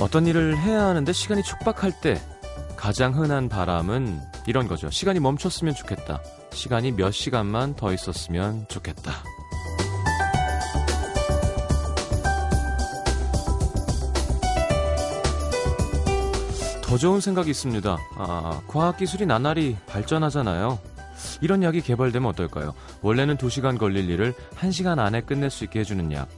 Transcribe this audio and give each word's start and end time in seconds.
어떤 0.00 0.26
일을 0.26 0.56
해야 0.56 0.86
하는데 0.86 1.12
시간이 1.12 1.42
촉박할 1.42 2.00
때 2.00 2.20
가장 2.74 3.14
흔한 3.14 3.50
바람은 3.50 4.20
이런 4.46 4.66
거죠. 4.66 4.88
시간이 4.90 5.20
멈췄으면 5.20 5.74
좋겠다. 5.74 6.22
시간이 6.52 6.92
몇 6.92 7.10
시간만 7.10 7.76
더 7.76 7.92
있었으면 7.92 8.66
좋겠다. 8.68 9.12
더 16.82 16.96
좋은 16.96 17.20
생각이 17.20 17.50
있습니다. 17.50 17.98
아, 18.16 18.60
과학기술이 18.66 19.26
나날이 19.26 19.76
발전하잖아요. 19.86 20.78
이런 21.42 21.62
약이 21.62 21.82
개발되면 21.82 22.28
어떨까요? 22.30 22.74
원래는 23.02 23.36
2시간 23.36 23.78
걸릴 23.78 24.08
일을 24.08 24.34
1시간 24.56 24.98
안에 24.98 25.20
끝낼 25.20 25.50
수 25.50 25.64
있게 25.64 25.80
해주는 25.80 26.10
약. 26.12 26.28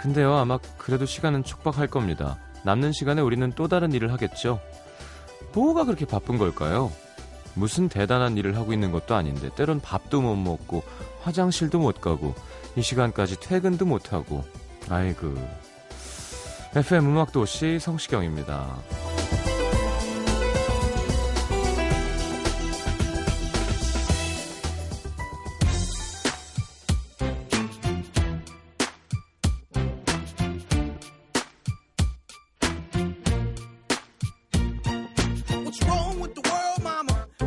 근데요, 0.00 0.34
아마 0.34 0.56
그래도 0.78 1.04
시간은 1.04 1.44
촉박할 1.44 1.86
겁니다. 1.86 2.38
남는 2.64 2.92
시간에 2.92 3.20
우리는 3.20 3.52
또 3.54 3.68
다른 3.68 3.92
일을 3.92 4.10
하겠죠? 4.14 4.58
뭐가 5.52 5.84
그렇게 5.84 6.06
바쁜 6.06 6.38
걸까요? 6.38 6.90
무슨 7.52 7.90
대단한 7.90 8.38
일을 8.38 8.56
하고 8.56 8.72
있는 8.72 8.92
것도 8.92 9.14
아닌데, 9.14 9.50
때론 9.56 9.78
밥도 9.78 10.22
못 10.22 10.36
먹고, 10.36 10.84
화장실도 11.20 11.80
못 11.80 12.00
가고, 12.00 12.34
이 12.76 12.82
시간까지 12.82 13.40
퇴근도 13.40 13.84
못 13.84 14.14
하고, 14.14 14.42
아이고. 14.88 15.34
FM 16.74 17.06
음악도시 17.06 17.78
성시경입니다. 17.78 18.74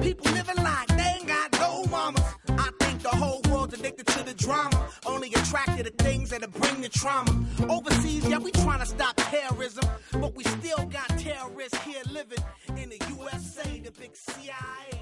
People 0.03 0.29
living 0.33 0.57
like 0.57 0.87
they 0.97 1.15
ain't 1.17 1.27
got 1.27 1.51
no 1.53 1.85
mamas. 1.85 2.21
I 2.49 2.69
think 2.81 3.01
the 3.01 3.09
whole 3.09 3.41
world's 3.49 3.73
addicted 3.73 4.05
to 4.07 4.23
the 4.23 4.33
drama. 4.33 4.89
Only 5.05 5.29
attracted 5.29 5.85
to 5.85 6.03
things 6.03 6.31
that'll 6.31 6.49
bring 6.49 6.81
the 6.81 6.89
trauma. 6.89 7.31
Overseas, 7.69 8.27
yeah, 8.27 8.37
we 8.37 8.51
trying 8.51 8.81
to 8.81 8.85
stop 8.85 9.15
terrorism. 9.15 9.85
But 10.11 10.35
we 10.35 10.43
still 10.43 10.85
got 10.87 11.07
terrorists 11.17 11.81
here 11.83 12.01
living 12.11 12.43
in 12.75 12.89
the 12.89 12.99
USA, 13.17 13.79
the 13.79 13.91
big 13.91 14.13
CIA. 14.15 14.92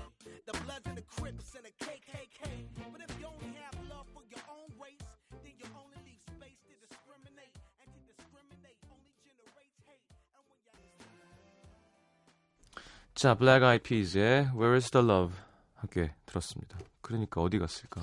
자, 13.21 13.35
Black 13.35 13.63
Eyed 13.63 13.83
Peas의 13.83 14.49
Where 14.55 14.73
is 14.77 14.89
the 14.89 15.05
Love 15.05 15.35
함께 15.75 16.11
들었습니다. 16.25 16.79
그러니까 17.01 17.39
어디 17.39 17.59
갔을까? 17.59 18.01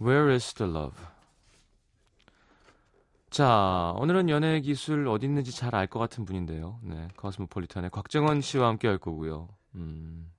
Where 0.00 0.32
is 0.32 0.54
the 0.54 0.72
Love? 0.72 0.96
자, 3.28 3.92
오늘은 3.98 4.30
연애 4.30 4.58
기술 4.62 5.06
어디 5.06 5.26
있는지 5.26 5.52
잘 5.52 5.74
알 5.74 5.86
것 5.86 5.98
같은 5.98 6.24
분인데요. 6.24 6.80
네, 6.82 7.08
가스모폴리탄의 7.18 7.90
곽정원 7.90 8.40
씨와 8.40 8.68
함께 8.68 8.88
할 8.88 8.96
거고요. 8.96 9.50
음. 9.74 10.32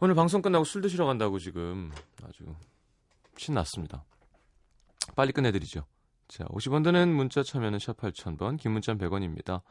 오늘 0.00 0.16
방송 0.16 0.42
끝나고 0.42 0.64
술 0.64 0.82
드시러 0.82 1.06
간다고 1.06 1.38
지금 1.38 1.92
아주 2.24 2.52
신났습니다. 3.36 4.02
빨리 5.14 5.30
끝내드리죠. 5.30 5.86
자, 6.26 6.46
50원 6.46 6.82
드는 6.82 7.14
문자 7.14 7.44
참여는 7.44 7.78
샵 7.78 7.96
8000번, 7.96 8.58
긴 8.58 8.72
문자는 8.72 8.98
100원입니다. 8.98 9.62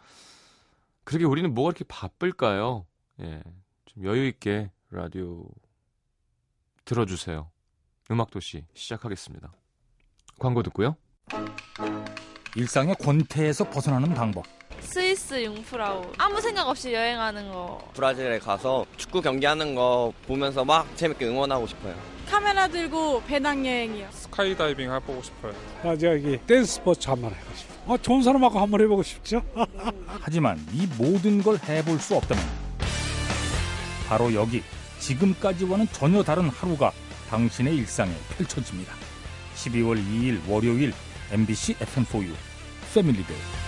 그러게 1.09 1.25
우리는 1.25 1.51
뭐가 1.55 1.69
이렇게 1.71 1.83
바쁠까요? 1.87 2.85
예. 3.21 3.41
좀 3.85 4.05
여유 4.05 4.27
있게 4.27 4.69
라디오 4.91 5.43
들어주세요. 6.85 7.49
음악도시 8.11 8.65
시작하겠습니다. 8.75 9.51
광고 10.37 10.61
듣고요. 10.61 10.95
일상의 12.55 12.93
권태에서 12.99 13.71
벗어나는 13.71 14.13
방법. 14.13 14.45
스위스 14.81 15.43
융프라우 15.43 16.11
아무 16.19 16.39
생각 16.41 16.69
없이 16.69 16.93
여행하는 16.93 17.51
거 17.51 17.89
브라질에 17.95 18.37
가서 18.37 18.85
축구 18.95 19.19
경기하는 19.19 19.73
거 19.73 20.13
보면서 20.27 20.63
막 20.63 20.95
재밌게 20.95 21.25
응원하고 21.25 21.65
싶어요. 21.65 21.95
카메라 22.27 22.67
들고 22.67 23.23
배낭여행이요. 23.23 24.09
스카이다이빙 24.11 24.93
해보고 24.93 25.23
싶어요. 25.23 25.53
아, 25.83 25.97
저기 25.97 26.37
댄스 26.45 26.75
스포츠 26.75 27.09
한 27.09 27.19
번 27.19 27.31
해보고 27.33 27.55
싶어. 27.55 27.93
아, 27.93 27.97
좋은 27.97 28.21
사람하고 28.21 28.59
한 28.59 28.69
번 28.69 28.81
해보고 28.81 29.01
싶죠. 29.01 29.41
하지만 30.21 30.57
이 30.73 30.87
모든 30.97 31.41
걸 31.41 31.57
해볼 31.57 31.99
수 31.99 32.15
없다면 32.15 32.43
바로 34.07 34.33
여기 34.33 34.63
지금까지와는 34.99 35.87
전혀 35.91 36.23
다른 36.23 36.49
하루가 36.49 36.91
당신의 37.29 37.75
일상에 37.77 38.11
펼쳐집니다. 38.37 38.93
12월 39.55 39.97
2일 39.97 40.41
월요일 40.47 40.93
MBC 41.31 41.75
FM4U 41.75 42.33
패밀리데이 42.93 43.58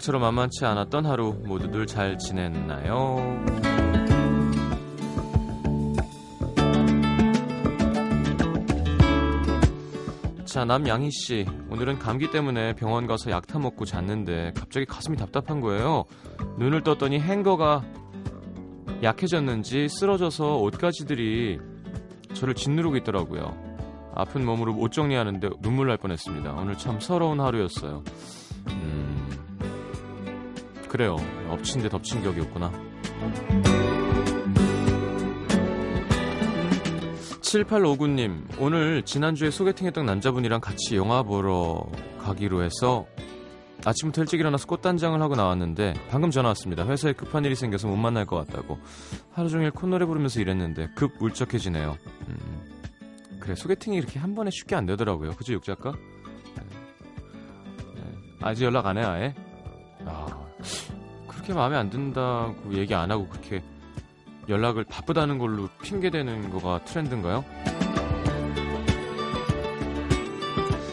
생각처럼 0.00 0.22
만만치 0.22 0.64
않았던 0.64 1.06
하루 1.06 1.34
모두들 1.44 1.86
잘 1.86 2.18
지냈나요? 2.18 3.44
자, 10.44 10.64
남양희 10.64 11.10
씨. 11.12 11.46
오늘은 11.70 11.98
감기 11.98 12.30
때문에 12.30 12.74
병원 12.74 13.06
가서 13.06 13.30
약 13.30 13.46
타먹고 13.46 13.84
잤는데 13.84 14.52
갑자기 14.56 14.84
가슴이 14.84 15.16
답답한 15.16 15.60
거예요. 15.60 16.04
눈을 16.58 16.82
떴더니 16.82 17.20
행거가 17.20 17.84
약해졌는지 19.02 19.88
쓰러져서 19.88 20.58
옷가지들이 20.58 21.58
저를 22.34 22.54
짓누르고 22.54 22.96
있더라고요. 22.96 23.56
아픈 24.14 24.44
몸으로 24.44 24.76
옷 24.76 24.92
정리하는데 24.92 25.50
눈물 25.62 25.88
날 25.88 25.96
뻔했습니다. 25.98 26.52
오늘 26.54 26.76
참 26.76 26.98
서러운 27.00 27.40
하루였어요. 27.40 28.02
음, 28.68 29.49
그래요. 30.90 31.16
엎친 31.48 31.82
데 31.82 31.88
덮친 31.88 32.20
격이 32.20 32.40
없구나. 32.40 32.72
7859님, 37.40 38.58
오늘 38.58 39.02
지난주에 39.04 39.52
소개팅했던 39.52 40.04
남자분이랑 40.04 40.60
같이 40.60 40.96
영화 40.96 41.22
보러 41.22 41.86
가기로 42.18 42.64
해서 42.64 43.06
아침부터 43.84 44.22
일찍 44.22 44.40
일어나서 44.40 44.66
꽃단장을 44.66 45.20
하고 45.22 45.36
나왔는데 45.36 45.94
방금 46.10 46.32
전화 46.32 46.48
왔습니다. 46.48 46.84
회사에 46.84 47.12
급한 47.12 47.44
일이 47.44 47.54
생겨서 47.54 47.86
못 47.86 47.94
만날 47.94 48.26
것 48.26 48.36
같다고. 48.44 48.76
하루 49.32 49.48
종일 49.48 49.70
콧노래 49.70 50.06
부르면서 50.06 50.40
일했는데 50.40 50.90
급 50.96 51.22
울적해지네요. 51.22 51.96
음, 52.28 53.38
그래, 53.38 53.54
소개팅이 53.54 53.96
이렇게 53.96 54.18
한 54.18 54.34
번에 54.34 54.50
쉽게 54.50 54.74
안 54.74 54.86
되더라고요. 54.86 55.36
그죠, 55.36 55.52
육 55.52 55.62
작가? 55.62 55.92
네. 55.92 56.62
네. 57.94 58.02
아직 58.40 58.64
연락 58.64 58.86
안 58.86 58.98
해, 58.98 59.02
아예? 59.02 59.34
아, 60.04 60.49
그렇게 61.28 61.52
마음에 61.54 61.76
안 61.76 61.90
든다고 61.90 62.74
얘기 62.74 62.94
안 62.94 63.10
하고 63.10 63.28
그렇게 63.28 63.62
연락을 64.48 64.84
바쁘다는 64.84 65.38
걸로 65.38 65.68
핑계대는 65.82 66.50
거가 66.50 66.84
트렌드인가요? 66.84 67.44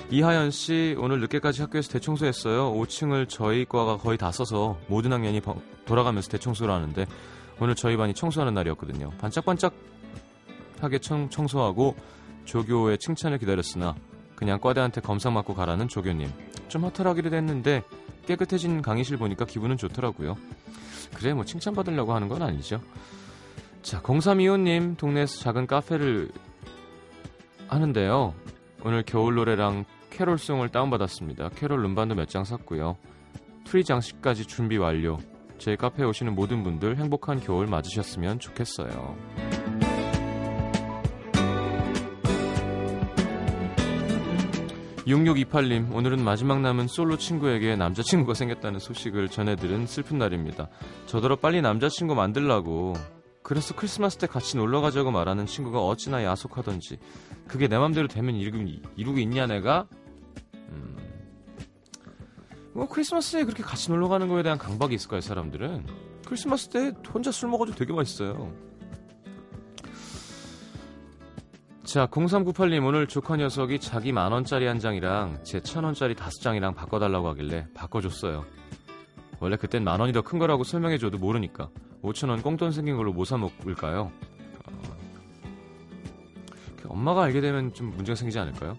이하연 0.10 0.52
씨 0.52 0.96
오늘 1.00 1.20
늦게까지 1.22 1.62
학교에서 1.64 1.92
대청소했어요. 1.92 2.74
5층을 2.76 3.28
저희 3.28 3.66
과가 3.66 3.98
거의 3.98 4.18
다 4.18 4.32
써서 4.32 4.78
모든 4.88 5.12
학년이 5.12 5.42
번- 5.42 5.62
돌아가면서 5.86 6.30
대청소를 6.30 6.74
하는데 6.74 7.06
오늘 7.60 7.76
저희 7.76 7.98
반이 7.98 8.14
청소하는 8.14 8.54
날이었거든요. 8.54 9.10
반짝반짝하게 9.20 11.00
청, 11.02 11.30
청소하고 11.30 11.96
조교의 12.46 13.00
칭찬을 13.00 13.38
기다렸으나 13.40 13.96
그냥 14.36 14.60
과대한테 14.62 15.02
검사 15.02 15.30
맞고 15.30 15.56
가라는 15.56 15.88
조교님. 15.90 16.32
좀 16.70 16.84
허탈하기도 16.84 17.36
했는데 17.36 17.84
깨끗해진 18.28 18.82
강의실 18.84 19.18
보니까 19.18 19.46
기분은 19.46 19.78
좋더라고요. 19.78 20.38
그래 21.16 21.34
뭐 21.34 21.44
칭찬받으려고 21.46 22.14
하는 22.14 22.28
건 22.28 22.44
아니죠. 22.44 22.80
자 23.82 24.02
0325님 24.02 24.98
동네에서 24.98 25.40
작은 25.40 25.66
카페를 25.66 26.30
하는데요. 27.68 28.34
오늘 28.84 29.04
겨울 29.04 29.36
노래랑 29.36 29.86
캐롤송을 30.12 30.70
다운받았습니다. 30.70 31.50
캐롤 31.56 31.84
음반도 31.86 32.16
몇 32.16 32.28
장 32.28 32.44
샀고요. 32.44 32.98
트리 33.66 33.84
장식까지 33.84 34.46
준비 34.46 34.78
완료. 34.78 35.18
저희 35.58 35.76
카페에 35.76 36.06
오시는 36.06 36.36
모든 36.36 36.64
분들 36.64 36.98
행복한 36.98 37.40
겨울 37.40 37.66
맞으셨으면 37.68 38.40
좋겠어요. 38.40 39.47
6628님, 45.08 45.96
오늘은 45.96 46.22
마지막 46.22 46.60
남은 46.60 46.88
솔로 46.90 47.18
친구에게 47.18 47.78
남자친구가 47.78 48.34
생겼다는 48.34 48.82
소식을 48.82 49.30
전해들은 49.30 49.88
슬픈 49.88 50.18
날입니다. 50.18 50.68
저더러 51.06 51.38
빨리 51.38 51.62
남자친구 51.62 52.14
만들라고. 52.14 52.94
그래서 53.42 53.74
크리스마스 53.74 54.18
때 54.18 54.28
같이 54.28 54.58
놀러 54.58 54.82
가자고 54.82 55.12
말하는 55.12 55.46
친구가 55.46 55.80
어찌나 55.80 56.26
야속하던지. 56.26 56.98
그게 57.48 57.70
내 57.70 57.78
맘대로 57.78 58.10
되면 58.10 58.36
이루고, 58.36 58.66
이루고 58.98 59.20
있냐, 59.20 59.48
내가? 59.48 59.88
음. 60.56 60.98
뭐, 62.74 62.86
크리스마스에 62.90 63.46
그렇게 63.46 63.64
같이 63.64 63.90
놀러 63.90 64.10
가는 64.10 64.28
거에 64.28 64.44
대한 64.44 64.58
강박이 64.58 64.94
있을까요, 64.94 65.22
사람들은? 65.22 65.86
크리스마스 66.26 66.68
때 66.68 66.92
혼자 67.14 67.32
술 67.32 67.48
먹어도 67.48 67.74
되게 67.76 67.94
맛있어요. 67.94 68.52
자, 71.88 72.06
0398님 72.08 72.86
오늘 72.86 73.08
조카 73.08 73.38
녀석이 73.38 73.80
자기 73.80 74.12
만 74.12 74.32
원짜리 74.34 74.66
한 74.66 74.78
장이랑 74.80 75.44
제 75.44 75.62
천 75.62 75.86
원짜리 75.86 76.16
다섯 76.16 76.42
장이랑 76.42 76.74
바꿔달라고 76.76 77.30
하길래 77.30 77.68
바꿔줬어요. 77.74 78.46
원래 79.40 79.56
그땐 79.56 79.84
만 79.84 80.00
원이 80.00 80.12
더 80.14 80.22
큰 80.22 80.38
거라고 80.40 80.64
설명해줘도 80.64 81.18
모르니까 81.18 81.70
5천 82.04 82.30
원 82.30 82.42
꽁돈 82.42 82.72
생긴 82.74 82.98
걸로 82.98 83.14
뭐 83.14 83.24
사 83.24 83.38
먹을까요? 83.38 84.12
어... 84.66 84.98
엄마가 86.90 87.24
알게 87.24 87.40
되면 87.42 87.74
좀 87.74 87.92
문제가 87.96 88.16
생기지 88.16 88.38
않을까요? 88.40 88.78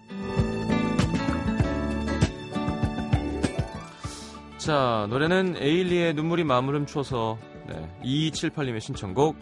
자, 4.57 5.07
노래는 5.09 5.55
에일리의 5.57 6.13
눈물이 6.13 6.43
마음을 6.43 6.75
훔쳐서 6.75 7.37
네, 7.67 7.89
2278님의 8.03 8.81
신청곡 8.81 9.35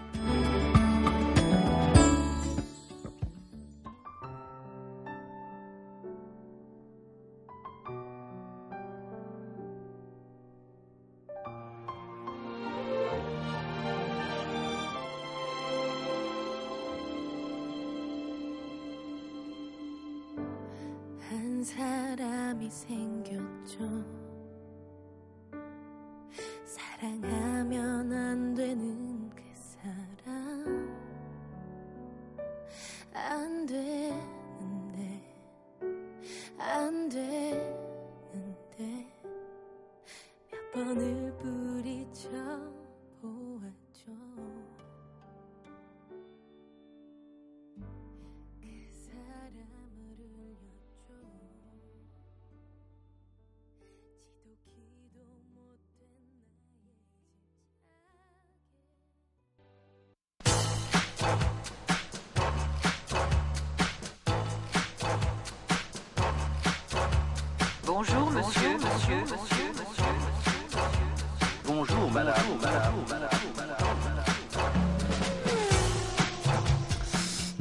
사람이 22.57 22.69
생겼죠. 22.69 24.17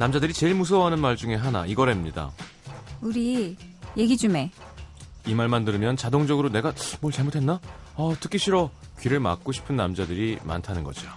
남자들이 0.07 0.31
제일 0.31 0.55
무서워하는 0.55 0.99
말 0.99 1.17
중에 1.17 1.35
하나 1.35 1.65
이거랍니다. 1.65 2.31
우리 3.01 3.57
얘기 3.97 4.15
좀 4.15 4.37
해. 4.37 4.51
이 5.25 5.33
말만 5.33 5.65
들으면 5.65 5.97
자동적으로 5.97 6.47
내가 6.49 6.73
뭘 7.01 7.11
잘못했나? 7.11 7.59
어, 7.95 8.13
듣기 8.17 8.37
싫어. 8.37 8.69
귀를 9.01 9.19
막고 9.19 9.51
싶은 9.51 9.75
남자들이 9.75 10.39
많다는 10.45 10.85
거죠. 10.85 11.09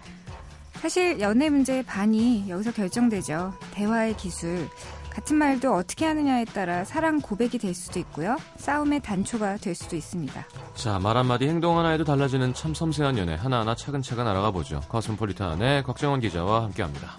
사실 0.72 1.20
연애 1.20 1.48
문제의 1.50 1.84
반이 1.84 2.46
여기서 2.48 2.72
결정되죠. 2.72 3.54
대화의 3.70 4.16
기술. 4.16 4.68
같은 5.10 5.36
말도 5.36 5.72
어떻게 5.72 6.04
하느냐에 6.06 6.44
따라 6.46 6.84
사랑 6.84 7.20
고백이 7.20 7.58
될 7.58 7.74
수도 7.74 8.00
있고요. 8.00 8.38
싸움의 8.56 9.02
단초가 9.02 9.58
될 9.58 9.76
수도 9.76 9.94
있습니다. 9.94 10.44
자, 10.74 10.98
말 10.98 11.16
한마디 11.16 11.46
행동 11.46 11.78
하나에도 11.78 12.02
달라지는 12.02 12.54
참 12.54 12.74
섬세한 12.74 13.18
연애 13.18 13.34
하나하나 13.34 13.76
차근차근 13.76 14.26
알아가 14.26 14.50
보죠. 14.50 14.80
커스모폴리탄의 14.88 15.84
곽정원 15.84 16.18
기자와 16.18 16.64
함께합니다. 16.64 17.12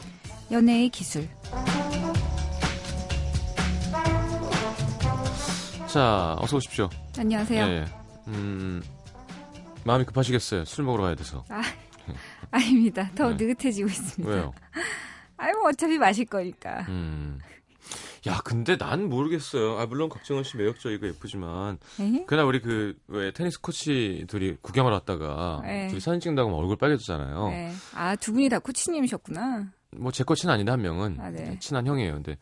연애의 0.52 0.90
기술. 0.90 1.30
자, 5.88 6.38
어서 6.40 6.56
오십시오. 6.58 6.90
안녕하세요. 7.18 7.66
예, 7.66 7.70
예. 7.70 7.86
음, 8.28 8.82
마음이 9.84 10.06
급하시겠어요. 10.06 10.64
술 10.64 10.86
먹으러 10.86 11.04
가야 11.04 11.16
돼서. 11.16 11.44
아, 11.50 11.62
아닙니다. 12.52 13.10
더 13.16 13.36
네. 13.36 13.46
느긋해지고 13.46 13.90
있습니다. 13.90 14.34
왜요? 14.34 14.54
아유, 15.36 15.54
뭐 15.60 15.70
어차피 15.70 15.98
마실 15.98 16.26
거니까. 16.26 16.86
음. 16.88 17.40
야, 18.28 18.40
근데 18.46 18.78
난 18.78 19.10
모르겠어요. 19.10 19.80
아, 19.80 19.86
물론 19.86 20.08
곽정원 20.08 20.44
씨 20.46 20.56
매력적이고 20.56 21.08
예쁘지만. 21.08 21.80
에이? 22.00 22.24
그날 22.26 22.46
우리 22.46 22.62
그, 22.62 22.96
왜, 23.08 23.32
테니스 23.32 23.60
코치 23.60 24.26
둘이 24.30 24.56
구경을 24.62 24.92
왔다가. 24.94 25.62
네. 25.64 25.88
둘이 25.90 26.00
사진 26.00 26.22
찍는다고 26.22 26.56
얼굴 26.56 26.78
빨개졌잖아요. 26.78 27.50
네. 27.50 27.74
아, 27.96 28.16
두 28.16 28.32
분이 28.32 28.48
다 28.48 28.60
코치님이셨구나. 28.60 29.72
뭐, 29.98 30.12
제 30.12 30.24
코치는 30.24 30.54
아닌데, 30.54 30.72
한 30.72 30.82
명은. 30.82 31.20
아, 31.20 31.30
네. 31.30 31.58
친한 31.60 31.86
형이에요. 31.88 32.14
근데. 32.14 32.38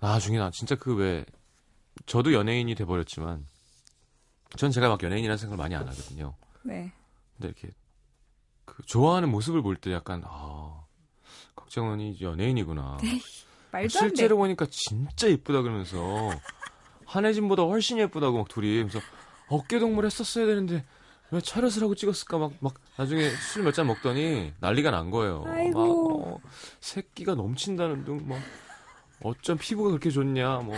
나중에 0.00 0.38
나 0.38 0.50
진짜 0.52 0.74
그 0.76 0.94
왜, 0.94 1.24
저도 2.06 2.32
연예인이 2.32 2.74
돼 2.74 2.84
버렸지만. 2.84 3.44
전 4.56 4.70
제가 4.70 4.88
막 4.88 5.02
연예인이라는 5.02 5.36
생각을 5.36 5.56
많이 5.62 5.74
안 5.74 5.82
하거든요. 5.88 6.34
네. 6.62 6.92
근데 7.36 7.48
이렇게, 7.48 7.74
그, 8.64 8.82
좋아하는 8.86 9.30
모습을 9.30 9.62
볼 9.62 9.76
때 9.76 9.92
약간, 9.92 10.22
아, 10.26 10.84
곽정원이 11.56 12.18
연예인이구나. 12.20 12.98
말도 13.72 13.84
안 13.84 13.88
돼. 13.88 13.88
실제로 13.88 14.36
보니까 14.38 14.66
진짜 14.70 15.28
예쁘다 15.28 15.60
그러면서 15.62 15.98
한혜진보다 17.04 17.64
훨씬 17.64 17.98
예쁘다고 17.98 18.38
막 18.38 18.48
둘이 18.48 18.82
그래서 18.82 18.98
어깨 19.48 19.78
동무 19.78 20.02
했었어야 20.04 20.46
되는데 20.46 20.84
왜 21.30 21.40
차렷을 21.40 21.82
하고 21.82 21.94
찍었을까 21.94 22.38
막 22.38 22.52
막 22.60 22.74
나중에 22.96 23.28
술 23.28 23.62
몇 23.62 23.72
잔 23.74 23.86
먹더니 23.86 24.52
난리가 24.60 24.90
난 24.90 25.10
거예요. 25.10 25.44
아이고. 25.46 26.18
막 26.18 26.26
어, 26.28 26.40
새끼가 26.80 27.34
넘친다는 27.34 28.04
둥막 28.04 28.40
어쩜 29.22 29.58
피부가 29.58 29.90
그렇게 29.90 30.10
좋냐 30.10 30.58
뭐 30.60 30.74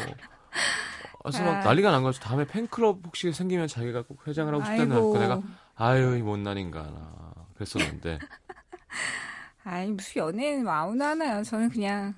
그래서 1.22 1.44
막 1.44 1.56
아. 1.56 1.60
난리가 1.64 1.90
난 1.90 2.02
거죠. 2.02 2.20
다음에 2.20 2.46
팬클럽 2.46 3.00
혹시 3.06 3.32
생기면 3.32 3.68
자기가 3.68 4.02
꼭 4.02 4.26
회장을 4.26 4.52
하고 4.52 4.64
싶다는 4.64 4.92
아이고. 4.96 5.12
그 5.12 5.18
내가 5.18 5.40
아유 5.76 6.16
이 6.16 6.22
못난인가 6.22 6.82
나 6.82 7.34
그랬었는데 7.54 8.18
아니, 9.64 9.90
무슨 9.90 10.64
뭐 10.64 10.72
아무나 10.72 11.10
하나요. 11.10 11.42
저는 11.44 11.68
그냥 11.68 12.14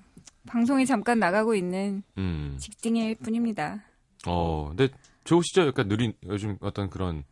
방송에 0.47 0.85
잠깐 0.85 1.19
나가고 1.19 1.55
있는 1.55 2.03
음. 2.19 2.57
직딩일 2.59 3.17
뿐입니다. 3.17 3.83
어, 4.27 4.69
근데 4.69 4.89
좋으시죠? 5.25 5.67
약간 5.67 5.89
느린 5.89 6.15
요즘 6.27 6.57
어떤 6.61 6.89
그런 6.89 7.25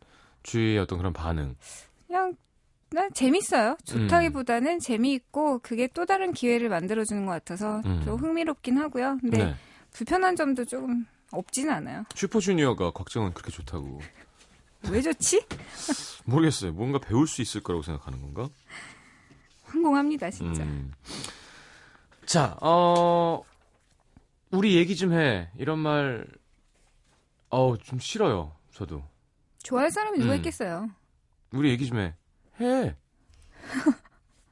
주위의 0.43 0.79
어떤 0.79 0.97
그런 0.97 1.13
반응. 1.13 1.55
그냥 2.07 2.35
난 2.89 3.09
재밌어요. 3.13 3.77
좋다기보다는 3.85 4.79
재미있고 4.79 5.59
그게 5.59 5.87
또 5.87 6.05
다른 6.05 6.33
기회를 6.33 6.67
만들어주는 6.69 7.25
것 7.25 7.31
같아서 7.31 7.81
음. 7.85 8.01
좀 8.03 8.17
흥미롭긴 8.17 8.77
하고요. 8.77 9.17
근데 9.21 9.45
네. 9.45 9.55
불편한 9.93 10.35
점도 10.35 10.65
조금 10.65 11.05
없지는 11.31 11.73
않아요. 11.73 12.03
슈퍼주니어가 12.13 12.91
곽정은 12.91 13.33
그렇게 13.33 13.51
좋다고. 13.51 14.01
왜 14.89 15.01
좋지? 15.01 15.45
모르겠어요. 16.25 16.73
뭔가 16.73 16.99
배울 16.99 17.27
수 17.27 17.41
있을 17.41 17.61
거라고 17.61 17.83
생각하는 17.83 18.19
건가? 18.21 18.49
성공합니다, 19.67 20.29
진짜. 20.31 20.63
음. 20.63 20.91
자, 22.25 22.57
어, 22.61 23.43
우리 24.51 24.75
얘기 24.75 24.95
좀 24.95 25.13
해. 25.13 25.49
이런 25.57 25.79
말, 25.79 26.25
어우, 27.49 27.77
좀 27.77 27.99
싫어요. 27.99 28.53
저도. 28.73 29.03
좋아할 29.63 29.91
사람이 29.91 30.19
누가 30.19 30.33
음. 30.33 30.37
있겠어요. 30.37 30.89
우리 31.51 31.69
얘기 31.69 31.85
좀 31.87 31.99
해. 31.99 32.13
해. 32.59 32.95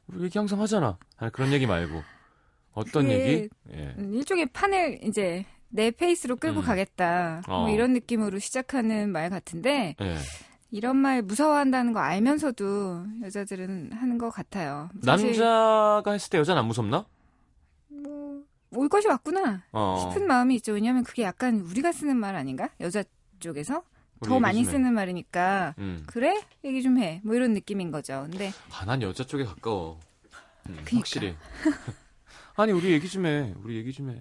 우리 0.07 0.23
얘기 0.25 0.37
항상 0.37 0.61
하잖아. 0.61 0.97
아니, 1.17 1.31
그런 1.31 1.51
얘기 1.51 1.65
말고. 1.65 2.01
어떤 2.73 3.09
얘기? 3.09 3.49
예. 3.71 3.95
음, 3.97 4.13
일종의 4.13 4.47
판을 4.47 4.99
이제 5.03 5.45
내 5.69 5.91
페이스로 5.91 6.35
끌고 6.37 6.61
음. 6.61 6.65
가겠다. 6.65 7.41
뭐 7.47 7.65
어. 7.65 7.69
이런 7.69 7.93
느낌으로 7.93 8.39
시작하는 8.39 9.11
말 9.11 9.29
같은데 9.29 9.95
예. 9.99 10.17
이런 10.71 10.95
말 10.97 11.21
무서워한다는 11.21 11.93
거 11.93 11.99
알면서도 11.99 13.05
여자들은 13.23 13.91
하는 13.93 14.17
것 14.17 14.29
같아요. 14.29 14.89
남자가 14.93 16.11
했을 16.11 16.29
때 16.29 16.37
여자는 16.37 16.61
안 16.61 16.67
무섭나? 16.67 17.05
뭐 17.89 18.29
올 18.71 18.87
것이 18.87 19.07
왔구나 19.07 19.63
어. 19.71 20.09
싶은 20.13 20.27
마음이 20.27 20.55
있죠. 20.55 20.73
왜냐하면 20.73 21.03
그게 21.03 21.23
약간 21.23 21.59
우리가 21.61 21.91
쓰는 21.91 22.17
말 22.17 22.35
아닌가? 22.35 22.69
여자 22.79 23.03
쪽에서 23.39 23.83
더 24.21 24.39
많이 24.39 24.59
해. 24.59 24.63
쓰는 24.65 24.93
말이니까 24.93 25.75
음. 25.77 26.03
그래 26.07 26.41
얘기 26.63 26.81
좀 26.81 26.97
해. 26.99 27.21
뭐 27.23 27.35
이런 27.35 27.53
느낌인 27.53 27.91
거죠. 27.91 28.27
근데 28.29 28.51
아, 28.71 28.85
난 28.85 29.01
여자 29.01 29.23
쪽에 29.23 29.43
가까워. 29.45 29.99
음, 30.67 30.75
그니까. 30.85 30.97
확실히. 30.97 31.35
아니, 32.55 32.71
우리 32.73 32.91
얘기 32.91 33.07
좀 33.07 33.25
해. 33.25 33.53
우리 33.63 33.77
얘기 33.77 33.93
좀 33.93 34.09
해. 34.09 34.19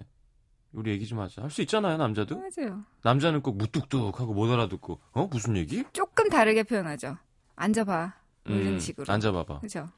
우리 0.71 0.91
얘기 0.91 1.05
좀 1.05 1.19
하자. 1.19 1.41
할 1.41 1.49
수 1.49 1.61
있잖아요, 1.63 1.97
남자도. 1.97 2.37
맞아요. 2.37 2.83
남자는 3.03 3.41
꼭 3.41 3.57
무뚝뚝하고 3.57 4.33
못 4.33 4.49
알아듣고. 4.51 4.99
어? 5.11 5.27
무슨 5.29 5.57
얘기? 5.57 5.83
조금 5.93 6.29
다르게 6.29 6.63
표현하죠. 6.63 7.17
앉아봐. 7.55 8.13
뭐 8.45 8.55
이런 8.55 8.73
음, 8.75 8.79
식으로. 8.79 9.11
앉아봐봐. 9.11 9.59
그죠? 9.59 9.89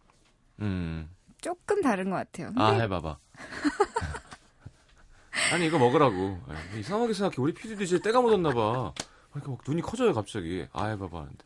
음. 0.62 1.10
조금 1.42 1.82
다른 1.82 2.10
것 2.10 2.16
같아요. 2.18 2.48
근데 2.48 2.62
아, 2.62 2.72
해봐봐. 2.72 3.18
아니, 5.54 5.68
이거 5.68 5.78
먹으라고. 5.78 6.40
에이, 6.74 6.80
이상하게 6.80 7.14
생각해. 7.14 7.36
우리 7.40 7.54
PD도 7.54 7.84
이제 7.84 8.00
때가 8.00 8.22
묻었나 8.22 8.52
봐. 8.54 8.94
그러니까 9.32 9.52
막 9.52 9.60
눈이 9.68 9.82
커져요, 9.82 10.14
갑자기. 10.14 10.66
아, 10.74 10.86
해봐봐. 10.88 11.18
하는데. 11.20 11.38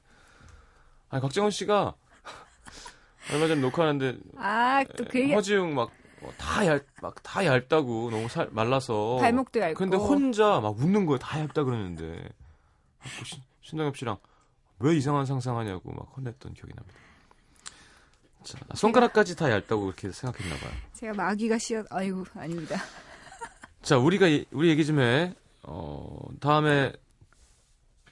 아니, 1.10 1.22
박정원 1.22 1.52
씨가 1.52 1.94
얼마 3.32 3.48
전에 3.48 3.62
녹화하는데 3.62 4.18
아, 4.38 4.84
또 4.98 5.06
그 5.06 5.20
얘기 5.20 5.34
허지웅 5.34 5.74
막, 5.76 5.92
어, 6.22 6.30
다 6.38 6.66
얇, 6.66 6.86
막, 7.02 7.22
다 7.24 7.46
얇다고. 7.46 8.10
너무 8.12 8.28
살, 8.28 8.50
말라서. 8.52 9.18
발목도 9.20 9.60
얇고. 9.60 9.76
근데 9.78 9.98
혼자 9.98 10.60
막 10.60 10.78
웃는 10.80 11.06
거예요. 11.06 11.20
다 11.20 11.40
얇다 11.40 11.64
그러는데. 11.64 12.30
그 13.20 13.26
신, 13.26 13.42
신동엽 13.62 13.98
씨랑 13.98 14.18
왜 14.80 14.96
이상한 14.96 15.26
상상하냐고 15.26 15.92
막 15.92 16.12
혼냈던 16.18 16.54
기억이 16.54 16.74
납니다. 16.74 17.00
자, 18.44 18.58
손가락까지 18.76 19.36
다 19.36 19.50
얇다고 19.52 19.84
그렇게 19.84 20.12
생각했나 20.12 20.56
봐요. 20.58 20.72
제가 20.94 21.14
마귀가 21.14 21.58
씌어 21.58 21.84
아이고 21.90 22.26
아닙니다. 22.36 22.78
자, 23.82 23.98
우리가 23.98 24.28
이- 24.28 24.46
우리 24.52 24.70
얘기 24.70 24.86
좀 24.86 25.00
해. 25.00 25.34
어, 25.64 26.20
다음에 26.40 26.94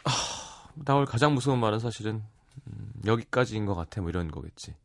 아, 0.03 0.11
나올 0.75 1.05
가장 1.05 1.33
무서운 1.33 1.59
말은 1.59 1.79
사실은 1.79 2.23
음, 2.67 2.93
여기까지인 3.05 3.65
것 3.65 3.75
같아. 3.75 4.01
뭐 4.01 4.09
이런 4.09 4.29
거겠지. 4.29 4.75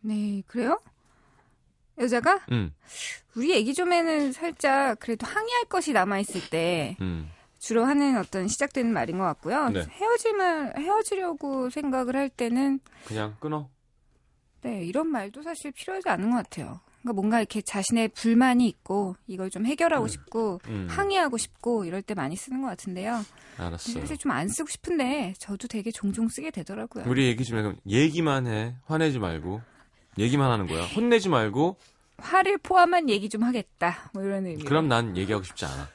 네, 0.00 0.42
그래요? 0.46 0.80
여자가 1.98 2.40
음, 2.52 2.74
우리 3.34 3.54
애기 3.54 3.72
좀에는 3.74 4.32
살짝 4.32 5.00
그래도 5.00 5.26
항의할 5.26 5.64
것이 5.64 5.92
남아 5.92 6.18
있을 6.20 6.48
때 6.50 6.96
음. 7.00 7.30
주로 7.58 7.84
하는 7.84 8.18
어떤 8.18 8.48
시작되는 8.48 8.92
말인 8.92 9.18
것 9.18 9.24
같고요. 9.24 9.70
네. 9.70 9.86
헤어질만 9.88 10.76
헤어지려고 10.76 11.70
생각을 11.70 12.14
할 12.14 12.28
때는 12.28 12.80
그냥 13.06 13.36
끊어. 13.40 13.70
네 14.60 14.84
이런 14.84 15.08
말도 15.08 15.42
사실 15.42 15.72
필요하지 15.72 16.08
않은 16.08 16.30
것 16.30 16.36
같아요. 16.36 16.80
그러니까 17.06 17.12
뭔가 17.12 17.38
이렇게 17.38 17.62
자신의 17.62 18.08
불만이 18.08 18.66
있고 18.66 19.14
이걸 19.28 19.48
좀 19.48 19.64
해결하고 19.64 20.08
싶고 20.08 20.60
음, 20.66 20.88
항의하고 20.90 21.38
싶고 21.38 21.84
이럴 21.84 22.02
때 22.02 22.14
많이 22.14 22.34
쓰는 22.34 22.62
것 22.62 22.68
같은데요. 22.68 23.24
알았어. 23.58 24.00
사실 24.00 24.18
좀 24.18 24.32
안 24.32 24.48
쓰고 24.48 24.68
싶은데 24.68 25.34
저도 25.38 25.68
되게 25.68 25.92
종종 25.92 26.28
쓰게 26.28 26.50
되더라고요. 26.50 27.04
우리 27.06 27.26
얘기 27.26 27.44
좀 27.44 27.58
해. 27.58 27.72
얘기만 27.86 28.48
해. 28.48 28.74
화내지 28.86 29.20
말고. 29.20 29.60
얘기만 30.18 30.50
하는 30.50 30.66
거야. 30.66 30.84
혼내지 30.84 31.28
말고. 31.28 31.76
화를 32.18 32.58
포함한 32.58 33.08
얘기 33.08 33.28
좀 33.28 33.44
하겠다. 33.44 34.10
뭐 34.12 34.24
이런 34.24 34.44
의미. 34.46 34.64
그럼 34.64 34.88
난 34.88 35.16
얘기하고 35.16 35.44
싶지 35.44 35.64
않아. 35.64 35.88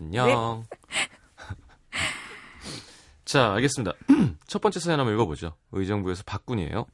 안녕. 0.00 0.64
자, 3.24 3.52
알겠습니다. 3.54 3.92
첫 4.46 4.60
번째 4.60 4.80
사연 4.80 5.00
한번 5.00 5.14
읽어보죠. 5.14 5.54
의정부에서 5.72 6.22
박군이에요. 6.26 6.86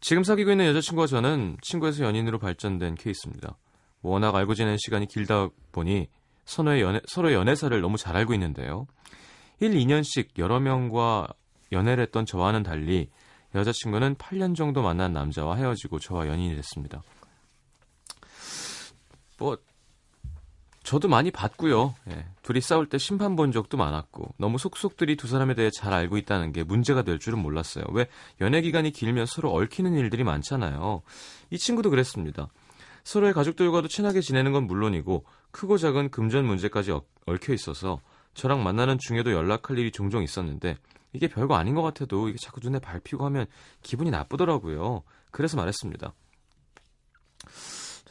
지금 0.00 0.22
사귀고 0.24 0.50
있는 0.50 0.66
여자친구와 0.66 1.06
저는 1.06 1.56
친구에서 1.62 2.04
연인으로 2.04 2.38
발전된 2.38 2.94
케이스입니다. 2.96 3.56
워낙 4.02 4.34
알고 4.34 4.54
지낸 4.54 4.76
시간이 4.78 5.06
길다 5.06 5.48
보니 5.72 6.08
서로의, 6.44 6.82
연애, 6.82 7.00
서로의 7.06 7.34
연애사를 7.34 7.80
너무 7.80 7.96
잘 7.96 8.16
알고 8.16 8.32
있는데요. 8.34 8.86
1, 9.60 9.72
2년씩 9.72 10.38
여러 10.38 10.60
명과 10.60 11.28
연애를 11.72 12.04
했던 12.04 12.24
저와는 12.24 12.62
달리 12.62 13.10
여자친구는 13.54 14.16
8년 14.16 14.54
정도 14.54 14.82
만난 14.82 15.12
남자와 15.12 15.56
헤어지고 15.56 15.98
저와 15.98 16.28
연인이 16.28 16.54
됐습니다. 16.56 17.02
뭐 19.38 19.56
저도 20.86 21.08
많이 21.08 21.32
봤고요. 21.32 21.96
예, 22.10 22.26
둘이 22.42 22.60
싸울 22.60 22.86
때 22.88 22.96
심판 22.96 23.34
본 23.34 23.50
적도 23.50 23.76
많았고 23.76 24.34
너무 24.38 24.56
속속들이 24.56 25.16
두 25.16 25.26
사람에 25.26 25.54
대해 25.54 25.68
잘 25.68 25.92
알고 25.92 26.16
있다는 26.16 26.52
게 26.52 26.62
문제가 26.62 27.02
될 27.02 27.18
줄은 27.18 27.40
몰랐어요. 27.40 27.84
왜 27.90 28.06
연애 28.40 28.60
기간이 28.60 28.92
길면 28.92 29.26
서로 29.26 29.52
얽히는 29.52 29.94
일들이 29.94 30.22
많잖아요. 30.22 31.02
이 31.50 31.58
친구도 31.58 31.90
그랬습니다. 31.90 32.46
서로의 33.02 33.32
가족들과도 33.32 33.88
친하게 33.88 34.20
지내는 34.20 34.52
건 34.52 34.68
물론이고 34.68 35.24
크고 35.50 35.76
작은 35.76 36.10
금전 36.10 36.44
문제까지 36.46 36.92
얽- 36.92 37.08
얽혀 37.26 37.52
있어서 37.52 38.00
저랑 38.34 38.62
만나는 38.62 38.98
중에도 39.00 39.32
연락할 39.32 39.78
일이 39.78 39.90
종종 39.90 40.22
있었는데 40.22 40.76
이게 41.12 41.26
별거 41.26 41.56
아닌 41.56 41.74
것 41.74 41.82
같아도 41.82 42.28
이게 42.28 42.38
자꾸 42.38 42.60
눈에 42.62 42.78
밟히고 42.78 43.24
하면 43.26 43.46
기분이 43.82 44.10
나쁘더라고요. 44.12 45.02
그래서 45.32 45.56
말했습니다. 45.56 46.12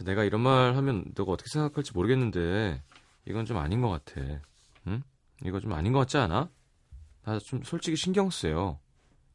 내가 0.03 0.23
이런 0.23 0.41
말 0.41 0.75
하면 0.75 1.05
너가 1.15 1.31
어떻게 1.31 1.49
생각할지 1.49 1.93
모르겠는데 1.93 2.81
이건 3.25 3.45
좀 3.45 3.57
아닌 3.57 3.81
것 3.81 3.89
같아. 3.89 4.21
응? 4.87 5.03
이거 5.45 5.59
좀 5.59 5.73
아닌 5.73 5.93
것 5.93 5.99
같지 5.99 6.17
않아? 6.17 6.49
나 7.23 7.39
좀 7.39 7.63
솔직히 7.63 7.95
신경 7.95 8.29
쓰여. 8.29 8.79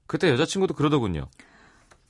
그때 0.07 0.29
여자친구도 0.31 0.75
그러더군요. 0.75 1.29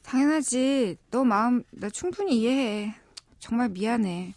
당연하지. 0.02 0.96
너 1.10 1.24
마음 1.24 1.62
나 1.70 1.88
충분히 1.90 2.40
이해해. 2.40 2.94
정말 3.38 3.68
미안해. 3.68 4.34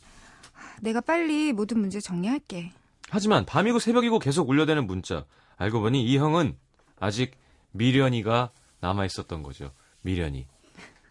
내가 0.82 1.02
빨리 1.02 1.52
모든 1.54 1.80
문제 1.80 2.00
정리할게. 2.00 2.72
하지만 3.10 3.46
밤이고 3.46 3.80
새벽이고 3.80 4.20
계속 4.20 4.50
울려대는 4.50 4.88
문자. 4.88 5.26
알고 5.58 5.82
보니 5.82 6.04
이 6.06 6.18
형은 6.18 6.58
아직 7.00 7.32
미련이가 7.72 8.52
남아 8.80 9.06
있었던 9.06 9.44
거죠. 9.44 9.72
미련이. 10.02 10.48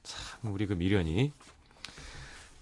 참 0.02 0.52
우리 0.52 0.66
그 0.66 0.74
미련이. 0.74 1.32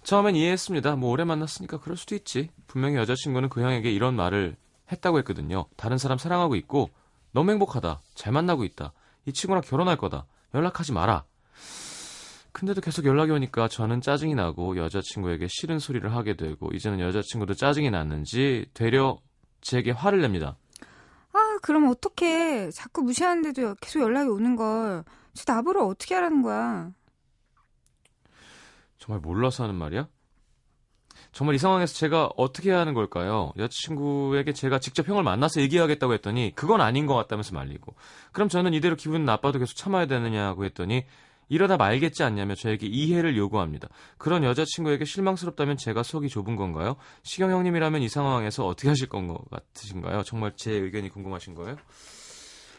처음엔 0.03 0.35
이해했습니다. 0.35 0.95
뭐 0.95 1.11
오래 1.11 1.23
만났으니까 1.23 1.79
그럴 1.79 1.95
수도 1.97 2.15
있지. 2.15 2.49
분명히 2.67 2.95
여자친구는 2.95 3.49
그 3.49 3.61
형에게 3.61 3.91
이런 3.91 4.15
말을 4.15 4.55
했다고 4.91 5.19
했거든요. 5.19 5.65
다른 5.77 5.97
사람 5.97 6.17
사랑하고 6.17 6.55
있고 6.55 6.89
너무 7.31 7.51
행복하다. 7.51 8.01
잘 8.15 8.33
만나고 8.33 8.63
있다. 8.63 8.93
이 9.25 9.33
친구랑 9.33 9.61
결혼할 9.63 9.97
거다. 9.97 10.25
연락하지 10.53 10.91
마라. 10.91 11.23
근데도 12.51 12.81
계속 12.81 13.05
연락이 13.05 13.31
오니까 13.31 13.67
저는 13.67 14.01
짜증이 14.01 14.35
나고 14.35 14.75
여자친구에게 14.75 15.47
싫은 15.49 15.79
소리를 15.79 16.13
하게 16.13 16.35
되고 16.35 16.69
이제는 16.73 16.99
여자친구도 16.99 17.53
짜증이 17.53 17.89
났는지 17.91 18.65
되려 18.73 19.19
제게 19.61 19.91
화를 19.91 20.21
냅니다. 20.21 20.57
아, 21.33 21.59
그럼 21.61 21.87
어떡해. 21.87 22.71
자꾸 22.71 23.03
무시하는데도 23.03 23.75
계속 23.79 24.01
연락이 24.01 24.29
오는 24.29 24.55
걸. 24.57 25.05
저 25.33 25.53
나보러 25.53 25.85
어떻게 25.85 26.13
하라는 26.15 26.41
거야. 26.41 26.91
정말 29.01 29.19
몰라서 29.19 29.63
하는 29.63 29.75
말이야? 29.75 30.07
정말 31.33 31.55
이 31.55 31.57
상황에서 31.57 31.93
제가 31.93 32.29
어떻게 32.37 32.69
해야 32.69 32.79
하는 32.79 32.93
걸까요? 32.93 33.51
여자친구에게 33.57 34.53
제가 34.53 34.79
직접 34.79 35.07
형을 35.07 35.23
만나서 35.23 35.59
얘기하겠다고 35.61 36.13
했더니 36.13 36.53
그건 36.55 36.81
아닌 36.81 37.07
것 37.07 37.15
같다면서 37.15 37.53
말리고 37.55 37.95
그럼 38.31 38.47
저는 38.47 38.73
이대로 38.73 38.95
기분 38.95 39.25
나빠도 39.25 39.59
계속 39.59 39.75
참아야 39.75 40.05
되느냐고 40.05 40.65
했더니 40.65 41.05
이러다 41.49 41.75
말겠지 41.77 42.23
않냐며 42.23 42.55
저에게 42.55 42.87
이해를 42.87 43.35
요구합니다. 43.35 43.89
그런 44.17 44.43
여자친구에게 44.43 45.03
실망스럽다면 45.03 45.77
제가 45.77 46.03
속이 46.03 46.29
좁은 46.29 46.55
건가요? 46.55 46.95
시경 47.23 47.51
형님이라면 47.51 48.03
이 48.03 48.07
상황에서 48.07 48.65
어떻게 48.67 48.87
하실 48.87 49.09
건것 49.09 49.49
같으신가요? 49.49 50.23
정말 50.23 50.53
제 50.55 50.71
의견이 50.71 51.09
궁금하신 51.09 51.55
거예요? 51.55 51.75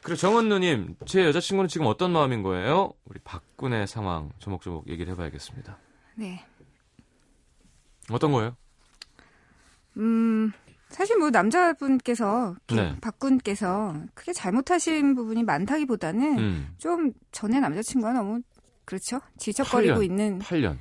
그리고 0.02 0.16
정은 0.16 0.48
누님, 0.48 0.96
제 1.04 1.24
여자친구는 1.26 1.68
지금 1.68 1.86
어떤 1.86 2.12
마음인 2.12 2.42
거예요? 2.42 2.92
우리 3.04 3.18
박군의 3.20 3.86
상황 3.88 4.30
조목조목 4.38 4.88
얘기를 4.88 5.12
해봐야겠습니다. 5.12 5.78
네. 6.16 6.44
어떤 8.10 8.32
거예요? 8.32 8.56
음, 9.96 10.52
사실 10.88 11.16
뭐 11.18 11.30
남자분께서, 11.30 12.56
네. 12.74 12.96
박군께서 13.00 13.94
크게 14.14 14.32
잘못하신 14.32 15.14
부분이 15.14 15.42
많다기보다는 15.44 16.38
음, 16.38 16.74
좀 16.78 17.12
전에 17.30 17.60
남자친구가 17.60 18.12
너무, 18.12 18.40
그렇죠? 18.84 19.20
질척거리고 19.38 20.00
8년. 20.00 20.04
있는 20.04 20.38
8년. 20.40 20.76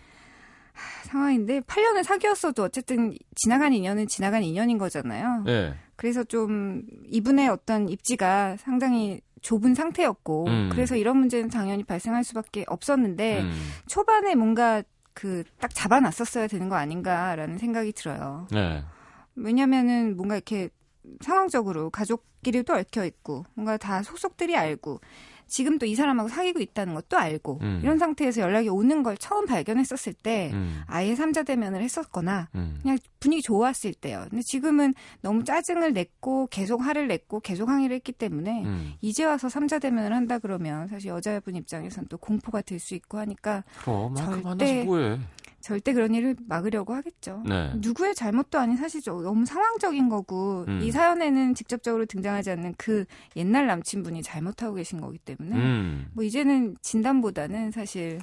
상황인데, 1.04 1.62
8년을 1.62 2.04
사귀었어도 2.04 2.64
어쨌든 2.64 3.14
지나간 3.36 3.74
인연은 3.74 4.08
지나간 4.08 4.44
인연인 4.44 4.78
거잖아요. 4.78 5.44
예. 5.48 5.76
그래서 5.96 6.24
좀 6.24 6.84
이분의 7.06 7.50
어떤 7.50 7.88
입지가 7.90 8.58
상당히 8.58 9.22
좁은 9.42 9.76
상태였고, 9.76 10.48
음. 10.48 10.70
그래서 10.72 10.96
이런 10.96 11.18
문제는 11.18 11.50
당연히 11.50 11.84
발생할 11.84 12.24
수밖에 12.24 12.64
없었는데, 12.68 13.42
음, 13.42 13.52
초반에 13.88 14.36
뭔가 14.36 14.82
그 15.22 15.44
딱 15.60 15.72
잡아놨었어야 15.75 16.48
되는 16.48 16.68
거 16.68 16.75
아닌가라는 16.78 17.60
생각이 17.60 17.92
들어요. 17.92 18.48
네. 18.50 18.84
왜냐면은 19.36 20.18
뭔가 20.18 20.36
이렇게 20.36 20.70
상황적으로 21.20 21.92
가족끼리도 21.92 22.74
얽혀 22.74 23.06
있고 23.06 23.46
뭔가 23.54 23.78
다 23.78 24.01
속속들이 24.01 24.58
알고 24.58 25.00
지금 25.51 25.77
또 25.77 25.91
이 25.91 25.96
사람하고 25.96 26.29
사귀고 26.29 26.62
있다는 26.62 26.93
것도 26.93 27.17
알고 27.17 27.60
음. 27.62 27.81
이런 27.84 28.00
상태에서 28.00 28.39
연락이 28.39 28.70
오는 28.70 29.03
걸 29.03 29.17
처음 29.17 29.46
발견했었을 29.46 30.13
때 30.13 30.51
음. 30.53 30.81
아예 30.88 31.15
삼자 31.15 31.43
대면을 31.43 31.81
했었거나 31.81 32.48
음. 32.55 32.79
그냥 32.81 32.98
분위기 33.20 33.41
좋았을 33.41 33.93
때요. 33.93 34.25
근데 34.29 34.41
지금은 34.41 34.93
너무 35.22 35.43
짜증을 35.43 35.91
냈고 35.91 36.48
계속 36.48 36.81
화를 36.81 37.10
냈고 37.10 37.41
계속 37.41 37.67
항의를 37.67 37.96
했기 37.98 38.13
때문에 38.13 38.63
음. 38.63 38.93
이제 39.01 39.25
와서 39.25 39.50
삼자 39.50 39.79
대면을 39.79 40.13
한다 40.13 40.39
그러면 40.39 40.88
사실 40.88 41.10
여자분 41.10 41.55
입장에선 41.55 42.08
또 42.08 42.17
공포가 42.17 42.62
될수 42.62 42.96
있고 42.96 43.17
하니까 43.20 43.65
그럼 43.84 44.15
절대-? 44.15 44.86
절대 45.62 45.94
그런 45.94 46.13
일을 46.13 46.36
막으려고 46.48 46.94
하겠죠. 46.94 47.44
네. 47.48 47.72
누구의 47.75 48.15
잘못도 48.15 48.60
아닌 48.60 48.77
사실죠. 48.77 49.22
너무 49.22 49.46
상황적인 49.46 50.10
거고 50.10 50.65
음. 50.68 50.82
이 50.82 50.91
사연에는 50.91 51.56
직접적으로 51.56 52.06
등장하지 52.06 52.51
않는 52.51 52.75
그 52.77 53.06
옛날 53.36 53.68
남친분이 53.68 54.24
잘못하고 54.24 54.75
계신 54.75 55.00
거기 55.01 55.18
때문에 55.18 55.56
음. 55.56 56.10
뭐 56.13 56.24
이제는 56.24 56.75
진단보다는 56.82 57.72
사실 57.72 58.20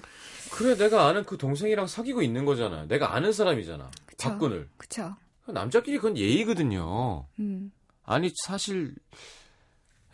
그래 0.51 0.77
내가 0.77 1.07
아는 1.07 1.25
그 1.25 1.37
동생이랑 1.37 1.87
사귀고 1.87 2.23
있는 2.23 2.45
거잖아. 2.45 2.87
내가 2.87 3.15
아는 3.15 3.33
사람이잖아. 3.33 3.91
그쵸. 4.07 4.29
박근을. 4.29 4.69
그쵸. 4.77 5.15
남자끼리 5.47 5.97
그건 5.97 6.17
예의거든요. 6.17 7.27
음. 7.39 7.73
아니 8.05 8.31
사실 8.45 8.95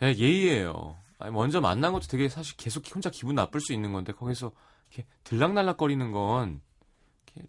예, 0.01 0.07
예의예요. 0.07 0.97
아니, 1.19 1.31
먼저 1.31 1.61
만난 1.61 1.93
것도 1.93 2.07
되게 2.07 2.27
사실 2.29 2.55
계속 2.57 2.83
혼자 2.93 3.09
기분 3.09 3.35
나쁠 3.35 3.61
수 3.61 3.73
있는 3.73 3.93
건데 3.93 4.11
거기서 4.13 4.51
이렇게 4.89 5.07
들락날락거리는 5.23 6.11
건 6.11 6.61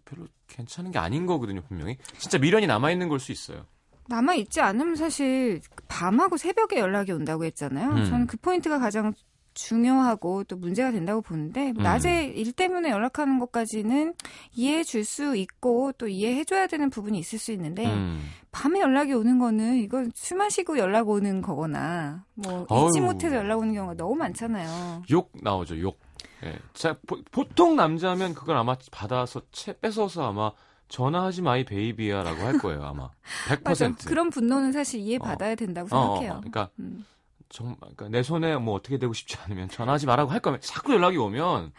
별로 0.05 0.26
괜찮은 0.49 0.90
게 0.90 0.99
아닌 0.99 1.26
거거든요 1.26 1.62
분명히. 1.62 1.97
진짜 2.19 2.38
미련이 2.38 2.66
남아 2.66 2.90
있는 2.90 3.09
걸 3.09 3.19
수 3.21 3.33
있어요. 3.33 3.64
남아 4.09 4.35
있지 4.35 4.61
않으면 4.61 4.95
사실 4.95 5.61
밤하고 5.88 6.37
새벽에 6.37 6.78
연락이 6.78 7.11
온다고 7.12 7.45
했잖아요. 7.45 7.90
음. 7.90 8.05
저는 8.05 8.26
그 8.26 8.37
포인트가 8.37 8.78
가장 8.78 9.12
중요하고 9.55 10.45
또 10.45 10.57
문제가 10.57 10.93
된다고 10.93 11.23
보는데 11.23 11.71
음. 11.71 11.83
낮에 11.83 12.26
일 12.26 12.52
때문에 12.52 12.90
연락하는 12.90 13.38
것까지는 13.38 14.12
이해해 14.52 14.85
줄 14.85 15.02
수 15.05 15.35
있고 15.35 15.93
또 15.99 16.09
이해해 16.09 16.45
줘야 16.45 16.66
되는 16.66 16.90
부분이 16.90 17.19
있을 17.19 17.38
수 17.38 17.52
있는데 17.52 17.87
음. 17.87 18.21
밤에 18.52 18.81
연락이 18.81 19.12
오는 19.14 19.38
거는 19.38 19.76
이건 19.78 20.12
술 20.14 20.37
마시고 20.37 20.78
연락 20.78 21.09
오는 21.09 21.40
거거나 21.40 22.25
뭐 22.35 22.66
잊지. 22.88 23.00
못해서 23.00 23.37
연락 23.37 23.59
오는 23.61 23.73
경우가 23.75 23.95
너무 23.95 24.14
많잖아요. 24.14 25.02
욕 25.11 25.33
나오죠 25.43 25.81
욕. 25.81 25.99
예. 26.47 26.59
자 26.73 26.97
보, 27.07 27.45
통 27.55 27.76
남자면 27.76 28.35
그걸 28.35 28.57
아마 28.57 28.76
받아서 28.91 29.43
채 29.53 29.79
뺏어서 29.79 30.29
아마 30.29 30.53
전화하지 30.88 31.43
마 31.43 31.64
이 31.64 31.72
baby야라고 31.72 32.43
할 32.43 32.59
거예요 32.59 32.85
아마 32.85 33.11
100%. 33.49 33.65
맞아. 33.65 33.93
그런 34.07 34.31
분노는 34.31 34.73
사실 34.73 35.00
이해 35.00 35.19
받아야 35.19 35.55
된다고 35.55 35.88
어, 35.95 35.99
어, 35.99 36.05
생각해요. 36.19 36.33
어. 36.33 36.37
그러니까 36.37 36.71
음. 36.79 37.05
정말 37.49 37.76
그러니까 37.79 38.09
내 38.09 38.23
손에 38.23 38.57
뭐 38.57 38.75
어떻게 38.75 38.99
되고 38.99 39.12
싶지 39.12 39.37
않으면 39.45 39.69
전화하지 39.69 40.07
말라고 40.07 40.31
할 40.31 40.41
거면 40.41 40.61
자꾸 40.61 40.93
연락이 40.93 41.17
오면 41.17 41.73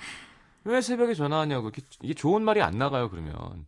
왜 0.66 0.82
새벽에 0.82 1.14
전화하냐고 1.14 1.72
이게 2.02 2.14
좋은 2.14 2.42
말이 2.44 2.62
안 2.62 2.78
나가요 2.78 3.10
그러면 3.10 3.66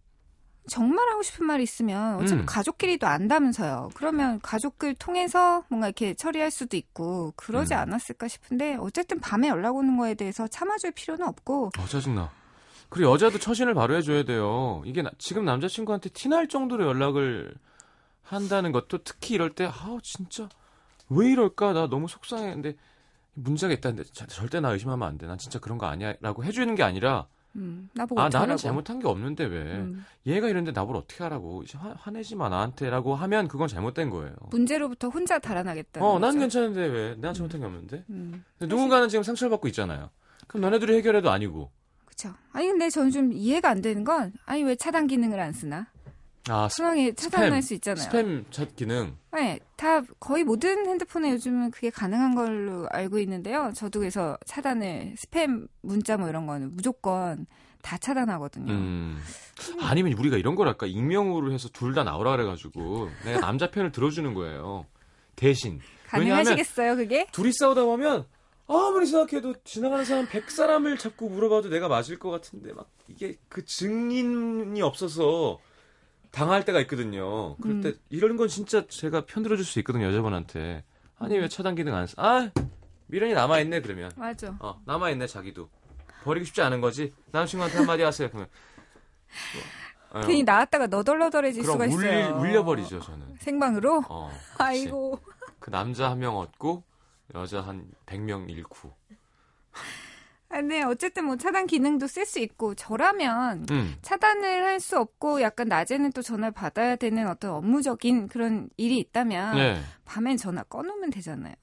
정말 0.70 1.10
하고 1.10 1.22
싶은 1.24 1.46
말이 1.46 1.64
있으면 1.64 2.16
어차피 2.16 2.42
음. 2.42 2.46
가족끼리도 2.46 3.06
안다면서요. 3.08 3.90
그러면 3.96 4.40
가족들 4.42 4.96
통해서 4.96 5.64
뭔가 5.70 5.88
이렇게 5.88 6.14
처리할 6.14 6.52
수도 6.52 6.78
있고 6.78 7.34
그러지 7.36 7.74
음. 7.74 7.80
않았을까 7.80 8.28
싶은데 8.28 8.78
어쨌든 8.80 9.20
밤에 9.20 9.48
연락 9.50 9.76
오는 9.76 9.98
거에 9.98 10.14
대해서 10.14 10.48
참아줄 10.48 10.92
필요는 10.92 11.28
없고. 11.28 11.72
어 11.78 11.86
짜증나. 11.88 12.30
그리고 12.90 13.12
여자도 13.12 13.38
처신을 13.40 13.74
바로 13.74 13.96
해줘야 13.96 14.24
돼요. 14.24 14.82
이게 14.86 15.02
나- 15.02 15.12
지금 15.18 15.46
남자친구한테 15.46 16.10
티날 16.10 16.48
정도로 16.48 16.86
연락을 16.88 17.54
한다는 18.24 18.72
것도 18.72 19.00
특히 19.04 19.36
이럴 19.36 19.52
때 19.56 19.66
아우 19.66 20.00
진짜. 20.02 20.48
왜 21.10 21.32
이럴까? 21.32 21.74
나 21.74 21.88
너무 21.88 22.08
속상해. 22.08 22.54
근데 22.54 22.76
문제가 23.34 23.74
있다는데 23.74 24.04
자, 24.12 24.26
절대 24.28 24.60
나 24.60 24.70
의심하면 24.72 25.08
안 25.08 25.18
돼. 25.18 25.26
난 25.28 25.38
진짜 25.38 25.60
그런 25.60 25.78
거 25.78 25.86
아니야. 25.88 26.14
라고 26.22 26.44
해주는 26.44 26.74
게 26.76 26.84
아니라 26.84 27.28
음, 27.56 27.90
나보고 27.94 28.22
아. 28.22 28.30
나는 28.30 28.58
잘못한 28.58 29.00
게 29.00 29.08
없는데 29.08 29.46
왜 29.46 29.78
음. 29.78 30.06
얘가 30.26 30.48
이런데 30.48 30.72
나보고 30.72 31.00
어떻게 31.00 31.24
하라고 31.24 31.64
화, 31.76 31.96
화내지 31.98 32.36
마 32.36 32.50
나한테라고 32.50 33.16
하면 33.16 33.48
그건 33.48 33.68
잘못된 33.68 34.10
거예요. 34.10 34.36
문제로부터 34.52 35.10
혼자 35.10 35.40
달아나겠다는 35.40 36.08
어, 36.08 36.20
난 36.20 36.32
거죠. 36.32 36.40
괜찮은데 36.40 36.86
왜? 36.86 37.16
내가 37.16 37.34
잘못한 37.34 37.60
게 37.62 37.66
없는데? 37.66 38.04
음, 38.10 38.44
누군가는 38.60 39.10
지금 39.10 39.24
상처를 39.24 39.50
받고 39.52 39.68
있잖아요. 39.70 40.10
그럼 40.48 40.62
너네들이 40.62 40.96
해결해도 40.98 41.30
아니고. 41.30 41.72
그쵸. 42.06 42.34
아니 42.52 42.68
근데 42.68 42.90
저는 42.90 43.12
좀 43.12 43.32
이해가 43.34 43.70
안 43.70 43.82
되는 43.82 44.04
건 44.04 44.34
아니 44.46 44.64
왜 44.64 44.76
차단 44.76 45.08
기능을 45.08 45.40
안 45.40 45.54
쓰나? 45.54 45.88
아, 46.50 46.68
스, 46.70 46.78
상황에 46.78 47.14
차단할 47.14 47.62
수 47.62 47.74
있잖아요. 47.76 48.08
스팸 48.10 48.46
챗 48.50 48.76
기능. 48.76 49.16
네, 49.34 49.60
다 49.76 50.02
거의 50.20 50.44
모든 50.44 50.86
핸드폰에 50.88 51.32
요즘은 51.34 51.72
그게 51.72 51.90
가능한 51.90 52.36
걸로 52.36 52.88
알고 52.92 53.20
있는데요. 53.20 53.72
저도 53.76 54.00
그래서 54.00 54.38
차단을 54.46 55.16
스팸 55.18 55.68
문자 55.82 56.18
뭐 56.18 56.28
이런 56.30 56.46
거는 56.48 56.76
무조건 56.76 57.46
다 57.82 57.98
차단하거든요. 57.98 58.72
음. 58.74 59.20
아니면 59.82 60.14
우리가 60.14 60.38
이런 60.38 60.56
거랄까? 60.56 60.86
익명으로 60.86 61.52
해서 61.54 61.70
둘 61.70 61.94
다 61.94 62.04
나오라 62.04 62.32
그래가지고 62.32 63.10
내가 63.26 63.40
남자 63.40 63.72
편을 63.72 63.92
들어주는 63.92 64.34
거예요. 64.34 64.86
대신. 65.36 65.80
가능하시겠어요, 66.08 66.96
그게? 66.96 67.28
둘이 67.32 67.52
싸우다 67.54 67.84
보면 67.86 68.26
아무리 68.68 69.06
생각해도 69.06 69.56
지나가는 69.64 70.04
사람 70.06 70.26
100사람을 70.28 71.00
자꾸 71.00 71.30
물어봐도 71.30 71.70
내가 71.70 71.88
맞을 71.88 72.20
것 72.20 72.30
같은데 72.30 72.74
막 72.74 72.90
이게 73.08 73.38
그 73.48 73.64
증인이 73.66 74.80
없어서 74.82 75.60
당할 76.32 76.64
때가 76.66 76.80
있거든요. 76.82 77.56
그럴 77.58 77.78
음. 77.78 77.82
때 77.82 77.94
이런 78.10 78.38
건 78.38 78.48
진짜 78.48 78.86
제가 78.88 79.26
편들어 79.26 79.56
줄 79.56 79.66
수 79.66 79.80
있거든요 79.80 80.06
여자분한테. 80.08 80.84
아니 81.18 81.38
왜 81.38 81.48
차단 81.48 81.76
기능 81.76 81.96
안 81.96 82.08
써? 82.08 82.14
아 82.18 82.50
미련이 83.08 83.34
남아 83.34 83.60
있네 83.62 83.82
그러면. 83.82 84.12
맞아. 84.16 84.56
어 84.60 84.80
남아 84.86 85.10
있네 85.12 85.28
자기도. 85.28 85.70
버리고 86.24 86.46
싶지 86.46 86.62
않은 86.62 86.82
거지. 86.82 87.14
남친구한테 87.32 87.78
한마디 87.78 88.04
하세요. 88.04 88.28
그러면. 88.30 88.48
어, 90.12 90.22
괜히 90.22 90.44
나왔다가 90.44 90.88
너덜너덜해질 90.88 91.64
수가 91.64 91.84
울리, 91.86 91.90
있어요. 91.94 92.36
울려버리죠 92.40 93.00
저는. 93.00 93.36
생방으로? 93.40 94.04
어. 94.10 94.32
아이고. 94.58 95.20
그 95.60 95.70
남자 95.70 96.10
한 96.10 96.20
명 96.20 96.38
얻고 96.38 96.84
여자 97.36 97.62
한 97.62 97.88
100명 98.06 98.50
잃고. 98.50 98.94
아, 100.52 100.62
네, 100.62 100.82
어쨌든 100.84 101.26
뭐 101.26 101.38
차단 101.38 101.68
기능도 101.68 102.08
쓸 102.08 102.26
수 102.26 102.40
있고, 102.40 102.74
저라면 102.74 103.68
음. 103.70 103.96
차단을 104.02 104.66
할 104.66 104.80
수 104.80 104.98
없고, 104.98 105.42
약간 105.42 105.68
낮에는 105.68 106.12
또 106.14 106.22
전화를 106.22 106.52
받아야 106.54 106.96
되는 106.96 107.28
어떤 107.28 107.52
업무적인 107.52 108.30
그런 108.30 108.70
일이 108.78 108.98
있다면, 108.98 109.56
네. 109.58 109.82
밤엔 110.06 110.38
전화 110.38 110.64
꺼놓으면 110.64 111.12
되잖아요. 111.12 111.54